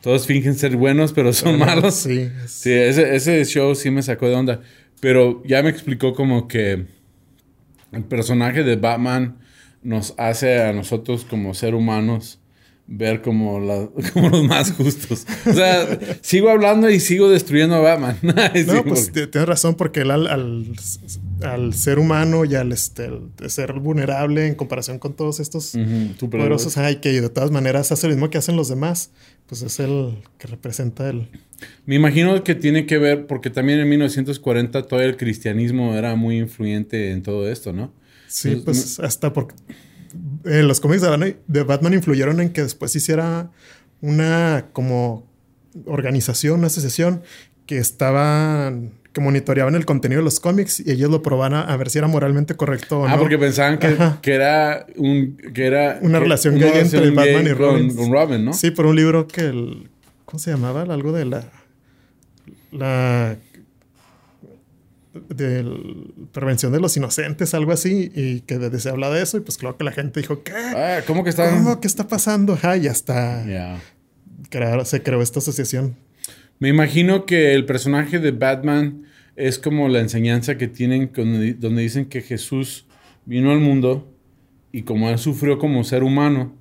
todos 0.00 0.26
fingen 0.26 0.54
ser 0.54 0.74
buenos, 0.76 1.12
pero 1.12 1.34
son 1.34 1.58
malos. 1.58 1.96
Sí, 1.96 2.30
sí 2.46 2.72
ese, 2.72 3.14
ese 3.14 3.44
show 3.44 3.74
sí 3.74 3.90
me 3.90 4.02
sacó 4.02 4.26
de 4.26 4.34
onda. 4.36 4.62
Pero 5.00 5.42
ya 5.44 5.62
me 5.62 5.68
explicó 5.68 6.14
como 6.14 6.48
que 6.48 6.86
el 7.92 8.04
personaje 8.04 8.64
de 8.64 8.76
Batman 8.76 9.36
nos 9.82 10.14
hace 10.16 10.62
a 10.62 10.72
nosotros 10.72 11.26
como 11.26 11.52
ser 11.52 11.74
humanos 11.74 12.40
ver 12.88 13.20
como, 13.20 13.60
como 14.12 14.28
los 14.30 14.44
más 14.44 14.72
justos. 14.72 15.26
O 15.46 15.52
sea, 15.52 15.98
sigo 16.22 16.48
hablando 16.48 16.90
y 16.90 16.98
sigo 16.98 17.28
destruyendo 17.28 17.76
a 17.76 17.80
Batman. 17.80 18.18
no, 18.22 18.84
pues 18.84 19.12
tienes 19.12 19.46
razón, 19.46 19.76
porque 19.76 20.00
él 20.00 20.10
al, 20.10 20.26
al, 21.42 21.74
ser 21.74 21.98
humano 21.98 22.44
y 22.44 22.54
al 22.54 22.72
este, 22.72 23.10
ser 23.46 23.74
vulnerable 23.74 24.46
en 24.46 24.54
comparación 24.54 24.98
con 24.98 25.14
todos 25.14 25.38
estos 25.38 25.76
poderosos, 26.18 26.78
hay 26.78 26.96
que 26.96 27.20
de 27.20 27.28
todas 27.28 27.50
maneras 27.50 27.92
hace 27.92 28.08
lo 28.08 28.14
mismo 28.14 28.30
que 28.30 28.38
hacen 28.38 28.56
los 28.56 28.68
demás. 28.68 29.10
Pues 29.46 29.62
es 29.62 29.80
el 29.80 30.18
que 30.36 30.46
representa 30.46 31.08
el... 31.08 31.28
Me 31.86 31.94
imagino 31.94 32.44
que 32.44 32.54
tiene 32.54 32.84
que 32.84 32.98
ver, 32.98 33.26
porque 33.26 33.48
también 33.48 33.80
en 33.80 33.88
1940 33.88 34.82
todo 34.82 35.00
el 35.00 35.16
cristianismo 35.16 35.94
era 35.94 36.14
muy 36.16 36.36
influyente 36.38 37.12
en 37.12 37.22
todo 37.22 37.50
esto, 37.50 37.72
¿no? 37.72 37.90
Sí, 38.26 38.60
pues 38.62 39.00
hasta 39.00 39.32
porque 39.32 39.54
eh, 40.48 40.62
los 40.62 40.80
cómics 40.80 41.02
de 41.46 41.62
Batman, 41.62 41.94
influyeron 41.94 42.40
en 42.40 42.50
que 42.52 42.62
después 42.62 42.94
hiciera 42.96 43.50
una 44.00 44.66
como 44.72 45.26
organización, 45.86 46.58
una 46.58 46.66
asociación 46.68 47.22
que 47.66 47.78
estaba 47.78 48.72
que 49.12 49.20
monitoreaban 49.20 49.74
el 49.74 49.84
contenido 49.86 50.20
de 50.20 50.24
los 50.24 50.38
cómics 50.38 50.80
y 50.80 50.90
ellos 50.90 51.10
lo 51.10 51.22
probaban 51.22 51.54
a, 51.54 51.62
a 51.62 51.76
ver 51.76 51.88
si 51.90 51.98
era 51.98 52.06
moralmente 52.08 52.54
correcto 52.54 53.00
o 53.00 53.06
Ah, 53.06 53.12
no. 53.16 53.18
porque 53.20 53.38
pensaban 53.38 53.78
que, 53.78 54.32
era 54.34 54.86
un 54.96 55.36
que 55.54 55.66
era 55.66 55.98
Una 56.02 56.18
que- 56.18 56.24
relación 56.24 56.54
una 56.56 56.68
entre 56.78 57.10
Batman 57.10 57.42
y 57.46 57.48
con- 57.50 57.58
Robin. 57.58 57.96
Con, 57.96 58.12
Robin, 58.12 58.44
¿no? 58.44 58.52
Sí, 58.52 58.70
por 58.70 58.86
un 58.86 58.96
libro 58.96 59.26
que 59.26 59.42
el. 59.42 59.88
¿Cómo 60.24 60.38
se 60.38 60.50
llamaba? 60.50 60.82
Algo 60.82 61.12
de 61.12 61.24
la. 61.24 61.44
La. 62.70 63.36
De 65.28 65.64
prevención 66.32 66.72
de 66.72 66.80
los 66.80 66.96
inocentes, 66.96 67.54
algo 67.54 67.72
así, 67.72 68.10
y 68.14 68.40
que 68.40 68.58
de- 68.58 68.78
se 68.80 68.88
habla 68.90 69.10
de 69.10 69.22
eso, 69.22 69.36
y 69.36 69.40
pues 69.40 69.56
claro 69.58 69.76
que 69.76 69.84
la 69.84 69.92
gente 69.92 70.20
dijo, 70.20 70.42
¿qué? 70.42 70.52
Ah, 70.52 71.00
¿cómo 71.06 71.24
que 71.24 71.30
está? 71.30 71.50
¿Cómo? 71.50 71.80
¿Qué 71.80 71.86
está 71.86 72.06
pasando? 72.08 72.54
Ajá, 72.54 72.76
y 72.76 72.86
hasta 72.88 73.44
Ya. 73.46 73.80
crear- 74.50 74.84
se 74.86 75.02
creó 75.02 75.20
esta 75.22 75.38
asociación. 75.40 75.96
Me 76.58 76.68
imagino 76.68 77.24
que 77.26 77.54
el 77.54 77.64
personaje 77.66 78.18
de 78.18 78.30
Batman 78.32 79.04
es 79.36 79.58
como 79.58 79.88
la 79.88 80.00
enseñanza 80.00 80.56
que 80.58 80.66
tienen 80.68 81.06
con- 81.08 81.60
donde 81.60 81.82
dicen 81.82 82.06
que 82.06 82.20
Jesús 82.22 82.86
vino 83.24 83.52
al 83.52 83.60
mundo 83.60 84.12
y 84.72 84.82
como 84.82 85.08
él 85.10 85.18
sufrió 85.18 85.58
como 85.58 85.84
ser 85.84 86.02
humano, 86.02 86.54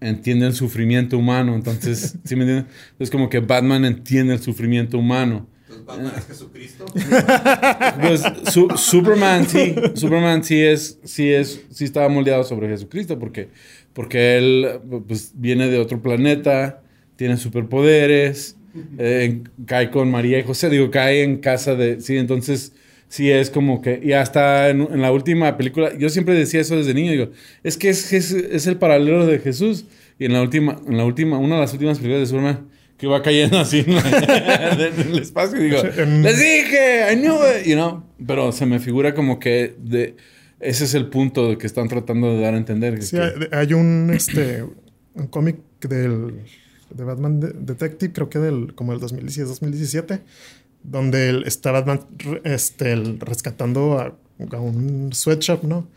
entiende 0.00 0.46
el 0.46 0.54
sufrimiento 0.54 1.16
humano. 1.18 1.54
Entonces, 1.54 2.16
¿sí 2.24 2.36
me 2.36 2.42
entiendes? 2.44 2.72
Es 2.98 3.10
como 3.10 3.28
que 3.28 3.40
Batman 3.40 3.84
entiende 3.84 4.34
el 4.34 4.40
sufrimiento 4.40 4.98
humano. 4.98 5.46
Batman 5.86 6.12
es 6.16 6.26
Jesucristo. 6.26 6.86
Pues 8.00 8.22
su- 8.52 8.70
Superman 8.76 9.46
sí, 9.48 9.74
Superman 9.94 10.44
sí 10.44 10.60
es, 10.60 10.98
sí 11.04 11.30
es, 11.32 11.62
sí 11.70 11.84
estaba 11.84 12.08
moldeado 12.08 12.44
sobre 12.44 12.68
Jesucristo 12.68 13.18
porque, 13.18 13.48
porque 13.92 14.38
él 14.38 14.68
pues, 15.06 15.32
viene 15.34 15.68
de 15.68 15.78
otro 15.78 16.00
planeta, 16.02 16.82
tiene 17.16 17.36
superpoderes, 17.36 18.56
eh, 18.98 19.42
cae 19.66 19.90
con 19.90 20.10
María 20.10 20.38
y 20.38 20.42
José, 20.42 20.70
digo, 20.70 20.90
cae 20.90 21.22
en 21.22 21.38
casa 21.38 21.74
de, 21.74 22.00
sí, 22.00 22.16
entonces 22.16 22.72
sí 23.08 23.30
es 23.30 23.50
como 23.50 23.82
que, 23.82 24.00
y 24.02 24.12
hasta 24.12 24.70
en, 24.70 24.82
en 24.82 25.02
la 25.02 25.10
última 25.12 25.56
película, 25.56 25.96
yo 25.98 26.08
siempre 26.08 26.34
decía 26.34 26.60
eso 26.60 26.76
desde 26.76 26.94
niño, 26.94 27.10
digo, 27.10 27.30
es 27.64 27.76
que 27.76 27.88
es, 27.90 28.12
es, 28.12 28.30
es 28.32 28.66
el 28.66 28.76
paralelo 28.76 29.26
de 29.26 29.38
Jesús, 29.40 29.84
y 30.18 30.26
en 30.26 30.34
la 30.34 30.42
última, 30.42 30.80
en 30.86 30.96
la 30.96 31.04
última, 31.04 31.38
una 31.38 31.56
de 31.56 31.60
las 31.62 31.72
últimas 31.72 31.98
películas 31.98 32.20
de 32.20 32.26
Superman, 32.26 32.68
que 33.00 33.06
va 33.06 33.22
cayendo 33.22 33.58
así 33.58 33.78
en, 33.86 35.00
el 35.10 35.18
espacio 35.18 35.58
y 35.60 35.70
digo, 35.70 35.82
les 35.82 36.38
dije, 36.38 37.12
I 37.12 37.16
knew 37.16 37.34
it, 37.36 37.66
you 37.66 37.74
know, 37.74 38.04
pero 38.26 38.52
se 38.52 38.66
me 38.66 38.78
figura 38.78 39.14
como 39.14 39.38
que 39.40 39.74
de, 39.78 40.16
ese 40.60 40.84
es 40.84 40.92
el 40.94 41.06
punto 41.08 41.56
que 41.56 41.66
están 41.66 41.88
tratando 41.88 42.34
de 42.36 42.42
dar 42.42 42.52
a 42.54 42.58
entender. 42.58 43.02
Sí, 43.02 43.16
que- 43.16 43.48
hay, 43.56 43.72
un, 43.72 44.10
este, 44.14 44.64
un 45.14 45.26
cómic 45.28 45.56
del, 45.80 46.42
de 46.94 47.04
Batman 47.04 47.40
de- 47.40 47.52
Detective, 47.54 48.12
creo 48.12 48.28
que 48.28 48.38
del, 48.38 48.74
como 48.74 48.92
del 48.92 49.00
2016-2017, 49.00 50.20
donde 50.82 51.30
el- 51.30 51.44
está 51.44 51.72
Batman 51.72 52.00
este, 52.44 52.92
el- 52.92 53.18
rescatando 53.20 53.98
a, 53.98 54.14
a 54.52 54.60
un 54.60 55.10
sweatshop, 55.14 55.64
¿no? 55.64 55.88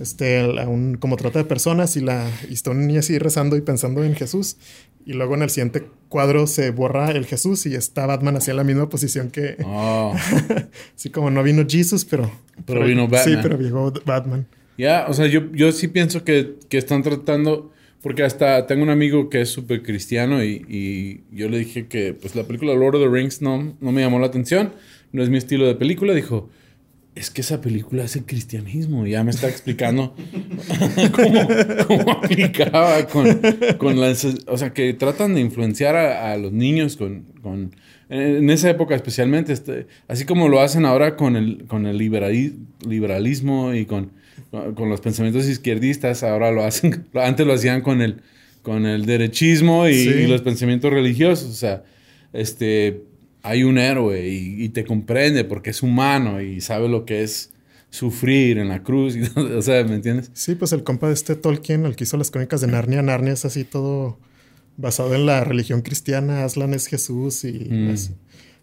Este, 0.00 0.38
a 0.40 0.68
un, 0.68 0.96
como 0.96 1.16
trata 1.16 1.40
de 1.40 1.44
personas 1.44 1.96
y, 1.96 2.00
la, 2.00 2.30
y 2.48 2.54
está 2.54 2.70
un 2.70 2.86
niño 2.86 3.00
así 3.00 3.18
rezando 3.18 3.56
y 3.56 3.62
pensando 3.62 4.04
en 4.04 4.14
Jesús. 4.14 4.56
Y 5.04 5.14
luego 5.14 5.34
en 5.34 5.42
el 5.42 5.50
siguiente 5.50 5.84
cuadro 6.08 6.46
se 6.46 6.70
borra 6.70 7.10
el 7.10 7.26
Jesús 7.26 7.66
y 7.66 7.74
está 7.74 8.06
Batman 8.06 8.38
en 8.46 8.56
la 8.56 8.62
misma 8.62 8.88
posición 8.88 9.30
que... 9.30 9.56
Oh, 9.64 10.14
Así 10.96 11.10
como 11.10 11.30
no 11.30 11.42
vino 11.42 11.64
Jesus, 11.68 12.04
pero... 12.04 12.30
Pero 12.66 12.84
vino 12.84 13.06
Sí, 13.06 13.10
Batman. 13.10 13.40
pero 13.42 13.58
llegó 13.58 13.92
Batman. 14.04 14.46
ya, 14.76 15.06
o 15.08 15.14
sea, 15.14 15.26
yo, 15.26 15.50
yo 15.52 15.72
sí 15.72 15.88
pienso 15.88 16.24
que, 16.24 16.56
que 16.68 16.78
están 16.78 17.02
tratando, 17.02 17.72
porque 18.02 18.22
hasta 18.22 18.66
tengo 18.66 18.82
un 18.82 18.90
amigo 18.90 19.30
que 19.30 19.40
es 19.40 19.48
súper 19.48 19.82
cristiano 19.82 20.44
y, 20.44 20.64
y 20.68 21.22
yo 21.36 21.48
le 21.48 21.58
dije 21.58 21.86
que 21.86 22.12
pues 22.14 22.36
la 22.36 22.44
película 22.44 22.74
Lord 22.74 22.96
of 22.96 23.02
the 23.02 23.08
Rings 23.08 23.40
no, 23.42 23.74
no 23.80 23.92
me 23.92 24.02
llamó 24.02 24.18
la 24.18 24.26
atención, 24.26 24.74
no 25.12 25.22
es 25.22 25.30
mi 25.30 25.38
estilo 25.38 25.66
de 25.66 25.74
película, 25.74 26.14
dijo... 26.14 26.50
Es 27.18 27.30
que 27.30 27.40
esa 27.40 27.60
película 27.60 28.04
es 28.04 28.14
el 28.16 28.24
cristianismo. 28.24 29.06
Y 29.06 29.10
ya 29.10 29.24
me 29.24 29.30
está 29.30 29.48
explicando 29.48 30.14
cómo, 31.12 31.48
cómo 31.86 32.10
aplicaba 32.12 33.06
con, 33.06 33.40
con 33.78 34.00
las... 34.00 34.24
O 34.46 34.56
sea, 34.56 34.72
que 34.72 34.92
tratan 34.94 35.34
de 35.34 35.40
influenciar 35.40 35.96
a, 35.96 36.32
a 36.32 36.36
los 36.36 36.52
niños 36.52 36.96
con... 36.96 37.24
con 37.42 37.72
en 38.10 38.48
esa 38.48 38.70
época 38.70 38.94
especialmente, 38.94 39.52
este, 39.52 39.86
así 40.06 40.24
como 40.24 40.48
lo 40.48 40.62
hacen 40.62 40.86
ahora 40.86 41.14
con 41.14 41.36
el, 41.36 41.64
con 41.66 41.84
el 41.86 41.98
liberali- 41.98 42.54
liberalismo 42.86 43.74
y 43.74 43.84
con, 43.84 44.12
con 44.50 44.88
los 44.88 45.02
pensamientos 45.02 45.46
izquierdistas, 45.46 46.22
ahora 46.22 46.50
lo 46.50 46.64
hacen, 46.64 47.04
antes 47.14 47.46
lo 47.46 47.52
hacían 47.52 47.82
con 47.82 48.00
el, 48.00 48.22
con 48.62 48.86
el 48.86 49.04
derechismo 49.04 49.86
y, 49.88 49.94
Sí. 50.04 50.08
y 50.10 50.26
los 50.26 50.40
pensamientos 50.40 50.90
religiosos. 50.90 51.50
O 51.50 51.54
sea, 51.54 51.84
este, 52.32 53.02
hay 53.42 53.62
un 53.64 53.78
héroe 53.78 54.28
y, 54.28 54.62
y 54.64 54.68
te 54.70 54.84
comprende 54.84 55.44
porque 55.44 55.70
es 55.70 55.82
humano 55.82 56.40
y 56.40 56.60
sabe 56.60 56.88
lo 56.88 57.04
que 57.04 57.22
es 57.22 57.52
sufrir 57.90 58.58
en 58.58 58.68
la 58.68 58.82
cruz. 58.82 59.16
y 59.16 59.22
o 59.38 59.62
sea, 59.62 59.82
¿me 59.84 59.94
entiendes? 59.94 60.30
Sí, 60.34 60.54
pues 60.54 60.72
el 60.72 60.82
compa 60.84 61.08
de 61.08 61.14
este 61.14 61.34
Tolkien, 61.36 61.86
el 61.86 61.96
que 61.96 62.04
hizo 62.04 62.16
las 62.16 62.30
crónicas 62.30 62.60
de 62.60 62.66
Narnia, 62.66 63.00
Narnia 63.02 63.32
es 63.32 63.44
así 63.44 63.64
todo 63.64 64.18
basado 64.76 65.14
en 65.14 65.26
la 65.26 65.42
religión 65.44 65.82
cristiana, 65.82 66.44
Aslan 66.44 66.74
es 66.74 66.86
Jesús 66.86 67.44
y, 67.44 67.52
Mm. 67.70 67.94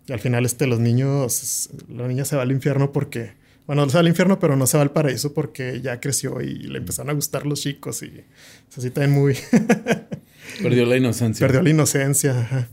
y 0.08 0.14
al 0.14 0.20
final 0.20 0.46
este, 0.46 0.68
los 0.68 0.80
niños, 0.80 1.70
la 1.90 2.08
niña 2.08 2.24
se 2.26 2.36
va 2.36 2.44
al 2.44 2.52
infierno 2.52 2.92
porque, 2.94 3.32
bueno, 3.68 3.90
se 3.90 3.96
va 3.96 4.00
al 4.02 4.08
infierno 4.08 4.40
pero 4.40 4.56
no 4.56 4.66
se 4.68 4.78
va 4.78 4.84
al 4.84 4.92
paraíso 4.92 5.34
porque 5.34 5.82
ya 5.82 6.00
creció 6.00 6.40
y 6.42 6.54
le 6.68 6.78
empezaron 6.78 7.10
a 7.10 7.14
gustar 7.14 7.46
los 7.46 7.60
chicos 7.62 8.02
y 8.04 8.06
es 8.70 8.78
así 8.78 8.92
también 8.92 9.12
muy, 9.20 9.36
Perdió 10.62 10.86
la 10.86 10.96
inocencia. 10.98 11.46
perdió 11.46 11.62
la 11.64 11.70
inocencia. 11.72 12.40
ajá. 12.40 12.68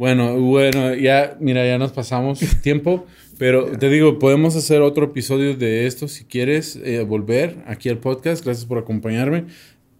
Bueno, 0.00 0.40
bueno, 0.40 0.94
ya, 0.94 1.36
mira, 1.40 1.66
ya 1.66 1.76
nos 1.76 1.92
pasamos 1.92 2.40
tiempo, 2.62 3.04
pero 3.36 3.66
te 3.76 3.90
digo, 3.90 4.18
podemos 4.18 4.56
hacer 4.56 4.80
otro 4.80 5.04
episodio 5.04 5.54
de 5.54 5.86
esto 5.86 6.08
si 6.08 6.24
quieres 6.24 6.80
eh, 6.82 7.02
volver 7.02 7.58
aquí 7.66 7.90
al 7.90 7.98
podcast. 7.98 8.42
Gracias 8.42 8.64
por 8.64 8.78
acompañarme. 8.78 9.44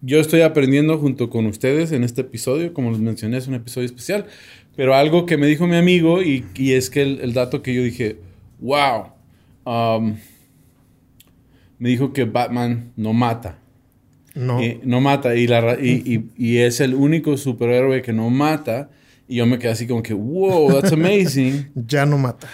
Yo 0.01 0.19
estoy 0.19 0.41
aprendiendo 0.41 0.97
junto 0.97 1.29
con 1.29 1.45
ustedes 1.45 1.91
en 1.91 2.03
este 2.03 2.21
episodio, 2.21 2.73
como 2.73 2.89
les 2.89 2.99
mencioné, 2.99 3.37
es 3.37 3.47
un 3.47 3.53
episodio 3.53 3.85
especial, 3.85 4.25
pero 4.75 4.95
algo 4.95 5.27
que 5.27 5.37
me 5.37 5.45
dijo 5.45 5.67
mi 5.67 5.75
amigo 5.75 6.23
y, 6.23 6.45
y 6.55 6.71
es 6.71 6.89
que 6.89 7.03
el, 7.03 7.19
el 7.21 7.33
dato 7.33 7.61
que 7.61 7.75
yo 7.75 7.83
dije, 7.83 8.17
wow, 8.59 9.03
um, 9.67 10.15
me 11.77 11.89
dijo 11.89 12.11
que 12.11 12.23
Batman 12.25 12.91
no 12.95 13.13
mata. 13.13 13.59
No, 14.33 14.63
Y 14.63 14.79
no 14.83 14.99
mata. 14.99 15.35
Y, 15.35 15.45
la, 15.45 15.77
y- 15.79 16.23
y 16.35 16.57
es 16.57 16.79
el 16.79 16.95
único 16.95 17.37
superhéroe 17.37 18.01
que 18.01 18.13
no 18.13 18.31
mata. 18.31 18.89
Y 19.31 19.37
yo 19.37 19.45
me 19.45 19.57
quedé 19.57 19.71
así 19.71 19.87
como 19.87 20.03
que, 20.03 20.13
wow, 20.13 20.73
that's 20.73 20.91
amazing. 20.91 21.71
ya 21.87 22.05
no 22.05 22.17
mata. 22.17 22.49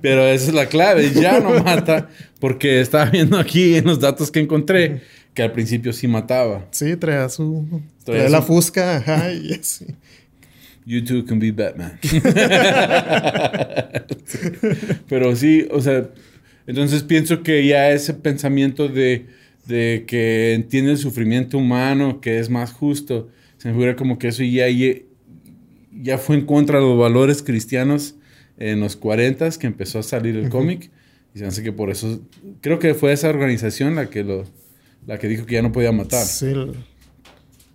Pero 0.00 0.24
esa 0.24 0.50
es 0.50 0.54
la 0.54 0.66
clave, 0.66 1.10
ya 1.10 1.40
no 1.40 1.50
mata. 1.64 2.08
Porque 2.38 2.80
estaba 2.80 3.06
viendo 3.10 3.36
aquí 3.36 3.74
en 3.74 3.86
los 3.86 3.98
datos 3.98 4.30
que 4.30 4.38
encontré 4.38 5.00
que 5.34 5.42
al 5.42 5.50
principio 5.50 5.92
sí 5.92 6.06
mataba. 6.06 6.68
Sí, 6.70 6.94
traía 6.96 7.28
su, 7.28 7.66
Traía 8.04 8.20
traía 8.20 8.28
la 8.28 8.40
su- 8.40 8.46
fusca, 8.46 8.98
ajá, 8.98 9.32
y 9.32 9.52
así. 9.60 9.86
You 10.86 11.02
too 11.04 11.24
can 11.24 11.40
be 11.40 11.50
Batman. 11.50 11.98
Pero 15.08 15.34
sí, 15.36 15.66
o 15.70 15.80
sea, 15.80 16.08
entonces 16.66 17.02
pienso 17.02 17.42
que 17.42 17.66
ya 17.66 17.90
ese 17.90 18.14
pensamiento 18.14 18.88
de, 18.88 19.26
de 19.66 20.04
que 20.06 20.54
entiende 20.54 20.92
el 20.92 20.98
sufrimiento 20.98 21.58
humano, 21.58 22.20
que 22.20 22.38
es 22.38 22.50
más 22.50 22.72
justo, 22.72 23.28
se 23.58 23.68
me 23.68 23.74
figura 23.74 23.96
como 23.96 24.18
que 24.18 24.28
eso 24.28 24.42
ya, 24.42 24.68
ya, 26.00 26.18
fue 26.18 26.36
en 26.36 26.46
contra 26.46 26.78
de 26.78 26.84
los 26.86 26.98
valores 26.98 27.42
cristianos 27.42 28.14
en 28.58 28.80
los 28.80 28.96
40 28.96 29.50
que 29.58 29.66
empezó 29.66 29.98
a 29.98 30.02
salir 30.02 30.36
el 30.36 30.48
cómic. 30.48 30.90
Y 31.34 31.38
se 31.38 31.46
hace 31.46 31.62
que 31.62 31.72
por 31.72 31.90
eso, 31.90 32.20
creo 32.60 32.78
que 32.78 32.94
fue 32.94 33.12
esa 33.12 33.28
organización 33.30 33.94
la 33.94 34.10
que 34.10 34.22
lo, 34.22 34.44
la 35.06 35.18
que 35.18 35.28
dijo 35.28 35.46
que 35.46 35.54
ya 35.54 35.62
no 35.62 35.72
podía 35.72 35.90
matar. 35.92 36.24
Sí. 36.24 36.52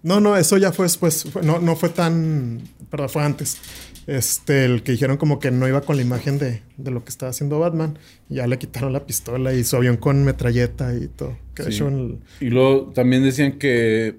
No, 0.03 0.19
no, 0.19 0.37
eso 0.37 0.57
ya 0.57 0.71
fue 0.71 0.85
después. 0.85 1.23
Fue- 1.23 1.41
no, 1.43 1.59
no 1.59 1.75
fue 1.75 1.89
tan. 1.89 2.61
Perdón, 2.89 3.09
fue 3.09 3.23
antes. 3.23 3.57
Este, 4.05 4.63
el 4.63 4.83
que 4.83 4.93
dijeron 4.93 5.17
como 5.17 5.39
que 5.39 5.51
no 5.51 5.67
iba 5.67 5.81
con 5.81 5.97
la 5.97 6.01
imagen 6.01 6.37
de, 6.39 6.61
de 6.77 6.91
lo 6.91 7.03
que 7.03 7.09
estaba 7.09 7.31
haciendo 7.31 7.59
Batman. 7.59 7.97
Y 8.29 8.35
ya 8.35 8.47
le 8.47 8.57
quitaron 8.57 8.93
la 8.93 9.05
pistola 9.05 9.53
y 9.53 9.63
su 9.63 9.75
avión 9.75 9.97
con 9.97 10.23
metralleta 10.23 10.93
y 10.95 11.07
todo. 11.07 11.37
Que 11.55 11.63
de 11.63 11.71
Sí. 11.71 11.77
hecho 11.77 11.87
el- 11.89 12.19
Y 12.39 12.45
luego 12.51 12.91
también 12.93 13.23
decían 13.23 13.53
que, 13.53 14.15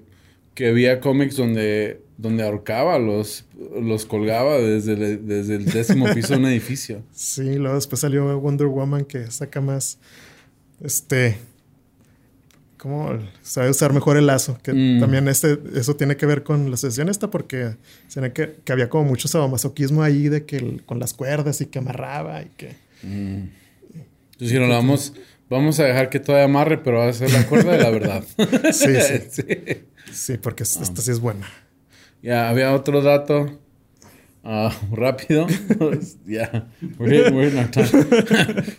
que 0.53 0.67
había 0.67 0.99
cómics 0.99 1.37
donde, 1.37 2.01
donde 2.21 2.43
ahorcaba, 2.43 2.99
los, 2.99 3.45
los 3.81 4.05
colgaba 4.05 4.57
desde, 4.57 4.93
el- 4.93 5.25
desde 5.25 5.55
el 5.55 5.65
décimo 5.65 6.05
piso 6.13 6.33
de 6.33 6.39
un 6.39 6.45
edificio. 6.47 7.01
sí, 7.13 7.55
luego 7.55 7.75
después 7.75 8.01
salió 8.01 8.37
Wonder 8.39 8.67
Woman 8.67 9.05
que 9.05 9.31
saca 9.31 9.61
más. 9.61 9.97
Este. 10.83 11.37
¿Cómo? 12.77 13.17
Sabe 13.41 13.69
usar 13.69 13.91
mejor 13.93 14.15
el 14.17 14.27
lazo. 14.27 14.57
Que 14.63 14.71
Mm. 14.73 14.99
también 15.01 15.27
este, 15.27 15.59
eso 15.75 15.95
tiene 15.95 16.15
que 16.17 16.25
ver 16.25 16.43
con 16.43 16.71
la 16.71 16.77
sesión 16.77 17.09
esta, 17.09 17.29
porque 17.29 17.75
se 18.07 18.31
que, 18.33 18.55
que 18.63 18.71
había 18.73 18.89
como 18.89 19.03
mucho 19.05 19.27
sadomasoquismo 19.27 20.01
ahí 20.03 20.29
de 20.29 20.45
que 20.45 20.57
el- 20.57 20.83
con 20.85 20.99
las 20.99 21.13
cuerdas 21.13 21.59
y 21.61 21.65
que 21.67 21.79
amarraba 21.79 22.41
y 22.41 22.49
que. 22.57 22.75
Mm. 23.03 23.49
Entonces 23.93 24.37
dijeron, 24.39 24.69
vamos, 24.69 25.13
vamos 25.49 25.79
a 25.79 25.83
dejar 25.85 26.09
que 26.09 26.19
todavía 26.21 26.45
amarre, 26.45 26.77
pero 26.77 26.99
va 26.99 27.09
a 27.09 27.13
ser 27.13 27.31
la 27.31 27.45
cuerda 27.47 27.73
de 27.73 27.79
la 27.79 27.89
verdad. 27.89 28.23
Sí, 28.73 28.87
sí. 29.01 29.19
Sí. 29.31 29.43
Sí, 30.11 30.37
porque 30.37 30.63
es- 30.63 30.77
esta 30.77 31.01
sí 31.01 31.11
es 31.11 31.19
buena. 31.19 31.45
Ya, 32.21 32.49
había 32.49 32.73
otro 32.73 33.01
dato. 33.01 33.59
Ah, 34.43 34.71
rápido. 34.91 35.47
Ya. 36.25 36.69
We're, 36.97 37.31
we're 37.31 37.49
in 37.49 37.57
our 37.57 37.69
time. 37.71 37.87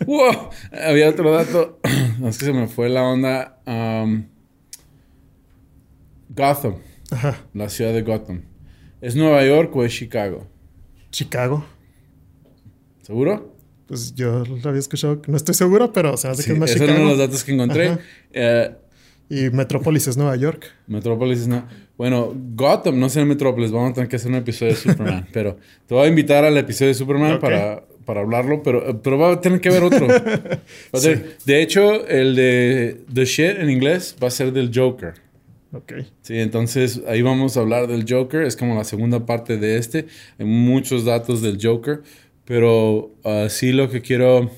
wow. 0.05 0.49
Había 0.71 1.09
otro 1.09 1.31
dato. 1.31 1.79
Es 2.25 2.37
que 2.37 2.45
se 2.45 2.53
me 2.53 2.67
fue 2.67 2.87
la 2.89 3.03
onda. 3.03 3.59
Um, 3.65 4.25
Gotham. 6.29 6.75
Ajá. 7.11 7.37
La 7.53 7.69
ciudad 7.69 7.93
de 7.93 8.01
Gotham. 8.03 8.43
¿Es 9.01 9.15
Nueva 9.15 9.43
York 9.45 9.75
o 9.75 9.83
es 9.83 9.93
Chicago? 9.93 10.47
Chicago. 11.09 11.65
¿Seguro? 13.01 13.55
Pues 13.87 14.13
yo 14.15 14.45
lo 14.45 14.69
había 14.69 14.79
escuchado, 14.79 15.21
no 15.27 15.35
estoy 15.35 15.53
seguro, 15.55 15.91
pero 15.91 16.15
se 16.15 16.29
hace 16.29 16.43
Sí, 16.43 16.47
que 16.49 16.53
es 16.53 16.59
más 16.59 16.69
ese 16.69 16.79
es 16.79 16.85
Chicago. 16.85 17.01
uno 17.01 17.11
de 17.11 17.17
los 17.17 17.27
datos 17.27 17.43
que 17.43 17.51
encontré. 17.53 17.97
Eh, 18.31 18.75
Y 19.29 19.49
Metrópolis 19.49 20.07
es 20.07 20.15
Nueva 20.15 20.35
York. 20.37 20.65
Metrópolis 20.87 21.47
no. 21.47 21.67
Bueno, 22.01 22.33
Gotham, 22.55 22.99
no 22.99 23.09
sé 23.09 23.21
en 23.21 23.27
Metrópolis. 23.27 23.69
Vamos 23.69 23.91
a 23.91 23.93
tener 23.93 24.09
que 24.09 24.15
hacer 24.15 24.31
un 24.31 24.37
episodio 24.37 24.71
de 24.71 24.77
Superman. 24.79 25.27
pero 25.33 25.57
te 25.85 25.93
voy 25.93 26.05
a 26.05 26.07
invitar 26.07 26.43
al 26.43 26.57
episodio 26.57 26.87
de 26.87 26.93
Superman 26.95 27.39
para, 27.39 27.83
para 28.05 28.21
hablarlo. 28.21 28.63
Pero, 28.63 28.99
pero 29.03 29.19
va 29.19 29.33
a 29.33 29.39
tener 29.39 29.61
que 29.61 29.69
haber 29.69 29.83
otro. 29.83 30.07
Tener- 30.99 31.37
De 31.45 31.61
hecho, 31.61 32.07
el 32.07 32.35
de 32.35 33.01
The 33.13 33.25
Shit 33.25 33.59
en 33.59 33.69
inglés 33.69 34.15
va 34.19 34.29
a 34.29 34.31
ser 34.31 34.51
del 34.51 34.71
Joker. 34.73 35.13
Ok. 35.73 35.93
Sí, 36.23 36.39
entonces 36.39 37.03
ahí 37.07 37.21
vamos 37.21 37.55
a 37.55 37.59
hablar 37.59 37.85
del 37.85 38.03
Joker. 38.09 38.41
Es 38.41 38.55
como 38.55 38.73
la 38.73 38.83
segunda 38.83 39.27
parte 39.27 39.57
de 39.57 39.77
este. 39.77 40.07
Hay 40.39 40.47
muchos 40.47 41.05
datos 41.05 41.43
del 41.43 41.59
Joker. 41.61 42.01
Pero 42.45 43.11
ah, 43.23 43.45
sí 43.47 43.73
lo 43.73 43.91
que 43.91 44.01
quiero 44.01 44.49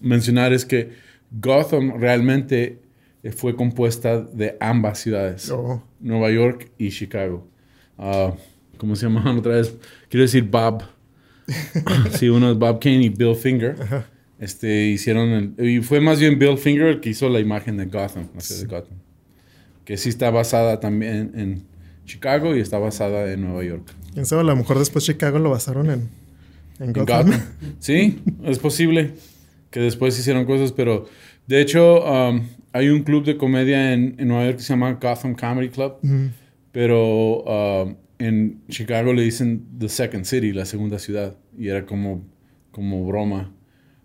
mencionar 0.00 0.54
es 0.54 0.64
que 0.64 0.92
Gotham 1.30 2.00
realmente 2.00 2.78
eh, 3.22 3.32
fue 3.32 3.54
compuesta 3.54 4.18
de 4.22 4.56
ambas 4.60 4.98
ciudades. 4.98 5.50
Oh, 5.50 5.82
Nueva 6.00 6.30
York 6.30 6.70
y 6.78 6.90
Chicago. 6.90 7.46
Ah, 7.98 8.32
¿Cómo 8.78 8.96
se 8.96 9.06
llamaban 9.06 9.38
otra 9.38 9.56
vez? 9.56 9.74
Quiero 10.08 10.22
decir 10.22 10.44
Bob. 10.44 10.82
sí, 12.18 12.28
uno 12.28 12.50
es 12.52 12.58
Bob 12.58 12.80
Kane 12.80 13.02
y 13.04 13.08
Bill 13.08 13.34
Finger. 13.36 13.76
ajá. 13.80 14.06
Este, 14.38 14.86
hicieron 14.86 15.54
el- 15.58 15.68
y 15.68 15.82
fue 15.82 16.00
más 16.00 16.18
bien 16.18 16.38
Bill 16.38 16.56
Finger 16.56 16.86
el 16.86 17.00
que 17.00 17.10
hizo 17.10 17.28
la 17.28 17.40
imagen 17.40 17.76
de 17.76 17.84
Gotham, 17.86 18.28
la 18.34 18.40
ciudad 18.40 18.60
de 18.62 18.66
Gotham. 18.68 18.98
Que 19.84 19.96
sí 19.98 20.08
está 20.08 20.30
basada 20.30 20.80
también 20.80 21.32
en 21.34 21.64
Chicago 22.06 22.56
y 22.56 22.60
está 22.60 22.78
basada 22.78 23.30
en 23.30 23.42
Nueva 23.42 23.62
York. 23.64 23.92
Quién 24.14 24.24
sabe, 24.24 24.40
a 24.40 24.44
lo 24.44 24.56
mejor 24.56 24.78
después 24.78 25.04
Chicago 25.04 25.38
lo 25.38 25.50
basaron 25.50 25.90
en, 25.90 26.08
en 26.78 26.86
En 26.86 26.92
Gotham. 26.94 27.26
Gotham. 27.26 27.40
Sí, 27.80 28.22
es 28.44 28.58
posible 28.58 29.12
que 29.70 29.80
después 29.80 30.18
hicieron 30.18 30.46
cosas, 30.46 30.72
pero 30.72 31.06
de 31.46 31.60
hecho 31.60 32.04
um, 32.04 32.46
hay 32.72 32.88
un 32.88 33.02
club 33.02 33.24
de 33.24 33.36
comedia 33.36 33.92
en, 33.92 34.14
en 34.18 34.28
Nueva 34.28 34.44
York 34.44 34.58
que 34.58 34.62
se 34.62 34.72
llama 34.72 34.92
Gotham 34.92 35.34
Comedy 35.34 35.68
Club, 35.68 35.96
pero 36.72 37.42
um, 37.42 37.96
en 38.18 38.62
Chicago 38.68 39.12
le 39.12 39.22
dicen 39.22 39.66
The 39.78 39.88
Second 39.88 40.24
City, 40.24 40.52
la 40.52 40.64
segunda 40.64 40.98
ciudad, 40.98 41.36
y 41.56 41.68
era 41.68 41.86
como, 41.86 42.24
como 42.70 43.04
broma, 43.06 43.52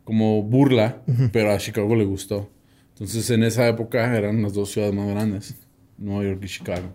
como 0.04 0.42
burla, 0.42 1.02
pero 1.32 1.52
a 1.52 1.58
Chicago 1.58 1.96
le 1.96 2.06
gustó. 2.06 2.50
Entonces 2.90 3.30
en 3.30 3.44
esa 3.44 3.68
época 3.68 4.16
eran 4.16 4.42
las 4.42 4.54
dos 4.54 4.72
ciudades 4.72 4.96
más 4.96 5.10
grandes, 5.10 5.56
Nueva 5.98 6.24
York 6.24 6.40
y 6.44 6.48
Chicago. 6.48 6.88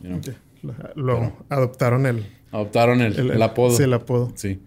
You 0.00 0.08
know. 0.08 0.18
ok. 0.18 0.28
Lo, 0.62 0.74
lo 0.94 1.36
adoptaron 1.48 2.04
el, 2.06 2.24
Adoptaron 2.52 3.00
el, 3.00 3.18
el, 3.18 3.30
el 3.30 3.42
apodo. 3.42 3.76
Sí, 3.76 3.84
el 3.84 3.94
apodo. 3.94 4.32
Sí. 4.34 4.60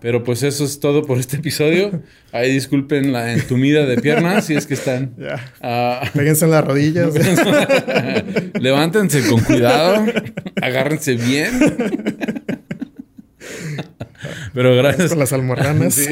Pero 0.00 0.22
pues 0.22 0.42
eso 0.42 0.64
es 0.64 0.78
todo 0.80 1.04
por 1.04 1.18
este 1.18 1.36
episodio. 1.36 2.02
Ahí 2.32 2.52
disculpen 2.52 3.12
la 3.12 3.32
entumida 3.32 3.84
de 3.84 3.98
piernas 4.00 4.46
si 4.46 4.54
es 4.54 4.66
que 4.66 4.74
están. 4.74 5.14
Ah, 5.60 6.08
Péguense 6.14 6.44
en 6.44 6.52
las 6.52 6.64
rodillas. 6.64 7.12
levántense 8.60 9.28
con 9.28 9.40
cuidado. 9.40 10.06
Agárrense 10.62 11.14
bien. 11.14 11.50
Pero 14.54 14.74
gracias. 14.76 15.10
con 15.10 15.18
las 15.18 15.32
almorranas. 15.32 15.94
Sí. 15.94 16.06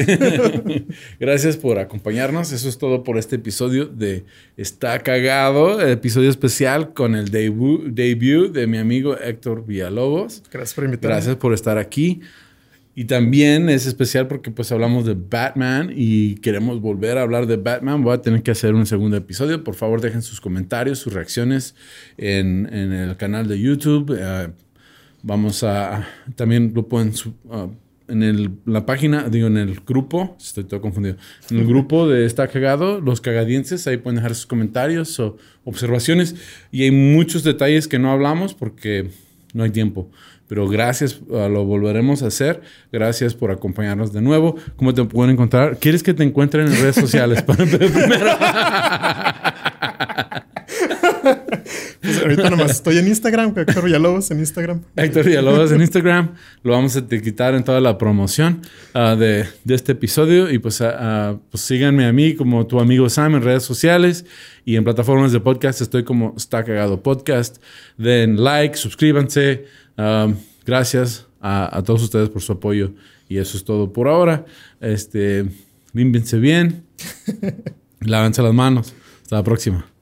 Gracias 1.19 1.57
por 1.57 1.79
acompañarnos. 1.79 2.51
Eso 2.51 2.69
es 2.69 2.77
todo 2.77 3.03
por 3.03 3.17
este 3.17 3.37
episodio 3.37 3.85
de 3.85 4.25
Está 4.57 4.99
Cagado, 4.99 5.81
episodio 5.81 6.29
especial 6.29 6.93
con 6.93 7.15
el 7.15 7.29
debut, 7.29 7.85
debut 7.87 8.51
de 8.53 8.67
mi 8.67 8.77
amigo 8.77 9.17
Héctor 9.17 9.65
Villalobos. 9.65 10.43
Gracias 10.51 10.73
por 10.73 10.85
invitarme. 10.85 11.15
Gracias 11.15 11.35
por 11.37 11.53
estar 11.53 11.77
aquí. 11.77 12.21
Y 12.99 13.05
también 13.05 13.69
es 13.69 13.85
especial 13.85 14.27
porque 14.27 14.49
pues 14.49 14.71
hablamos 14.71 15.05
de 15.05 15.13
Batman 15.13 15.91
y 15.95 16.33
queremos 16.37 16.81
volver 16.81 17.19
a 17.19 17.21
hablar 17.21 17.45
de 17.45 17.55
Batman. 17.57 18.01
Voy 18.03 18.15
a 18.15 18.23
tener 18.23 18.41
que 18.41 18.49
hacer 18.49 18.73
un 18.73 18.87
segundo 18.87 19.15
episodio. 19.15 19.63
Por 19.63 19.75
favor, 19.75 20.01
dejen 20.01 20.23
sus 20.23 20.41
comentarios, 20.41 20.97
sus 20.97 21.13
reacciones 21.13 21.75
en, 22.17 22.67
en 22.73 22.91
el 22.91 23.15
canal 23.15 23.47
de 23.47 23.59
YouTube. 23.61 24.17
Eh, 24.19 24.47
vamos 25.21 25.61
a... 25.63 26.07
También 26.35 26.71
lo 26.73 26.87
pueden... 26.87 27.11
ah, 27.51 27.67
en 28.07 28.23
el- 28.23 28.51
la 28.65 28.87
página, 28.87 29.29
digo, 29.29 29.45
en 29.45 29.57
el 29.57 29.81
grupo, 29.85 30.35
estoy 30.39 30.63
todo 30.63 30.81
confundido, 30.81 31.17
en 31.51 31.57
el 31.57 31.67
grupo 31.67 32.07
de 32.07 32.25
Está 32.25 32.47
Cagado, 32.47 32.99
los 33.01 33.19
cagadienses, 33.21 33.85
ahí 33.85 33.97
pueden 33.97 34.15
dejar 34.15 34.33
sus 34.33 34.47
comentarios 34.47 35.19
o 35.19 35.37
observaciones. 35.65 36.35
Y 36.71 36.81
hay 36.83 36.91
muchos 36.91 37.43
detalles 37.43 37.87
que 37.87 37.99
no 37.99 38.09
hablamos 38.11 38.55
porque 38.55 39.11
no 39.57 39.63
hay 39.63 39.71
tiempo. 39.71 40.09
Pero 40.47 40.67
gracias, 40.67 41.19
ah, 41.33 41.49
lo 41.49 41.65
volveremos 41.65 42.23
a 42.23 42.27
hacer. 42.27 42.61
Gracias 42.91 43.33
por 43.33 43.51
acompañarnos 43.51 44.13
de 44.13 44.21
nuevo. 44.21 44.55
¿Cómo 44.77 44.93
te 44.93 45.03
pueden 45.03 45.33
encontrar? 45.33 45.77
¿Quieres 45.77 46.03
que 46.03 46.13
te 46.13 46.23
encuentren 46.23 46.67
en 46.67 46.73
redes 46.73 46.95
sociales? 46.95 47.41
Para 47.43 47.65
primero. 47.65 48.37
Ahorita 52.21 52.49
nomás 52.49 52.71
estoy 52.71 52.97
en 52.97 53.07
Instagram, 53.07 53.53
Héctor 53.55 53.83
Villalobos 53.83 54.31
en 54.31 54.39
Instagram. 54.39 54.81
Héctor 54.95 55.25
Villalobos 55.25 55.71
en 55.71 55.81
Instagram. 55.81 56.35
Lo 56.63 56.73
vamos 56.73 56.95
a 56.95 56.99
etiquetar 56.99 57.55
en 57.55 57.63
toda 57.63 57.79
la 57.81 57.97
promoción 57.97 58.61
ah, 58.93 59.15
de, 59.15 59.45
de 59.63 59.75
este 59.75 59.91
episodio. 59.93 60.51
Y 60.51 60.59
pues, 60.59 60.81
ah, 60.81 60.95
ah, 60.99 61.35
pues 61.51 61.63
síganme 61.63 62.05
a 62.05 62.13
mí 62.13 62.35
como 62.35 62.65
tu 62.67 62.79
amigo 62.79 63.09
Sam 63.09 63.35
en 63.35 63.41
redes 63.43 63.63
sociales 63.63 64.25
y 64.65 64.75
en 64.75 64.83
plataformas 64.83 65.31
de 65.31 65.39
podcast. 65.39 65.81
Estoy 65.81 66.03
como 66.03 66.33
Está 66.37 66.63
Cagado 66.63 67.01
Podcast. 67.01 67.57
Den 67.97 68.43
like, 68.43 68.77
suscríbanse. 68.77 69.65
Gracias 70.65 71.27
a, 71.41 71.77
a 71.77 71.83
todos 71.83 72.03
ustedes 72.03 72.29
por 72.29 72.41
su 72.41 72.53
apoyo. 72.53 72.91
Y 73.29 73.37
eso 73.37 73.57
es 73.57 73.63
todo 73.63 73.91
por 73.91 74.07
ahora. 74.07 74.45
Este, 74.79 75.45
límpiense 75.93 76.37
bien. 76.39 76.85
Lávense 77.99 78.41
las 78.41 78.53
manos. 78.53 78.93
Hasta 79.23 79.35
la 79.35 79.43
próxima. 79.43 79.96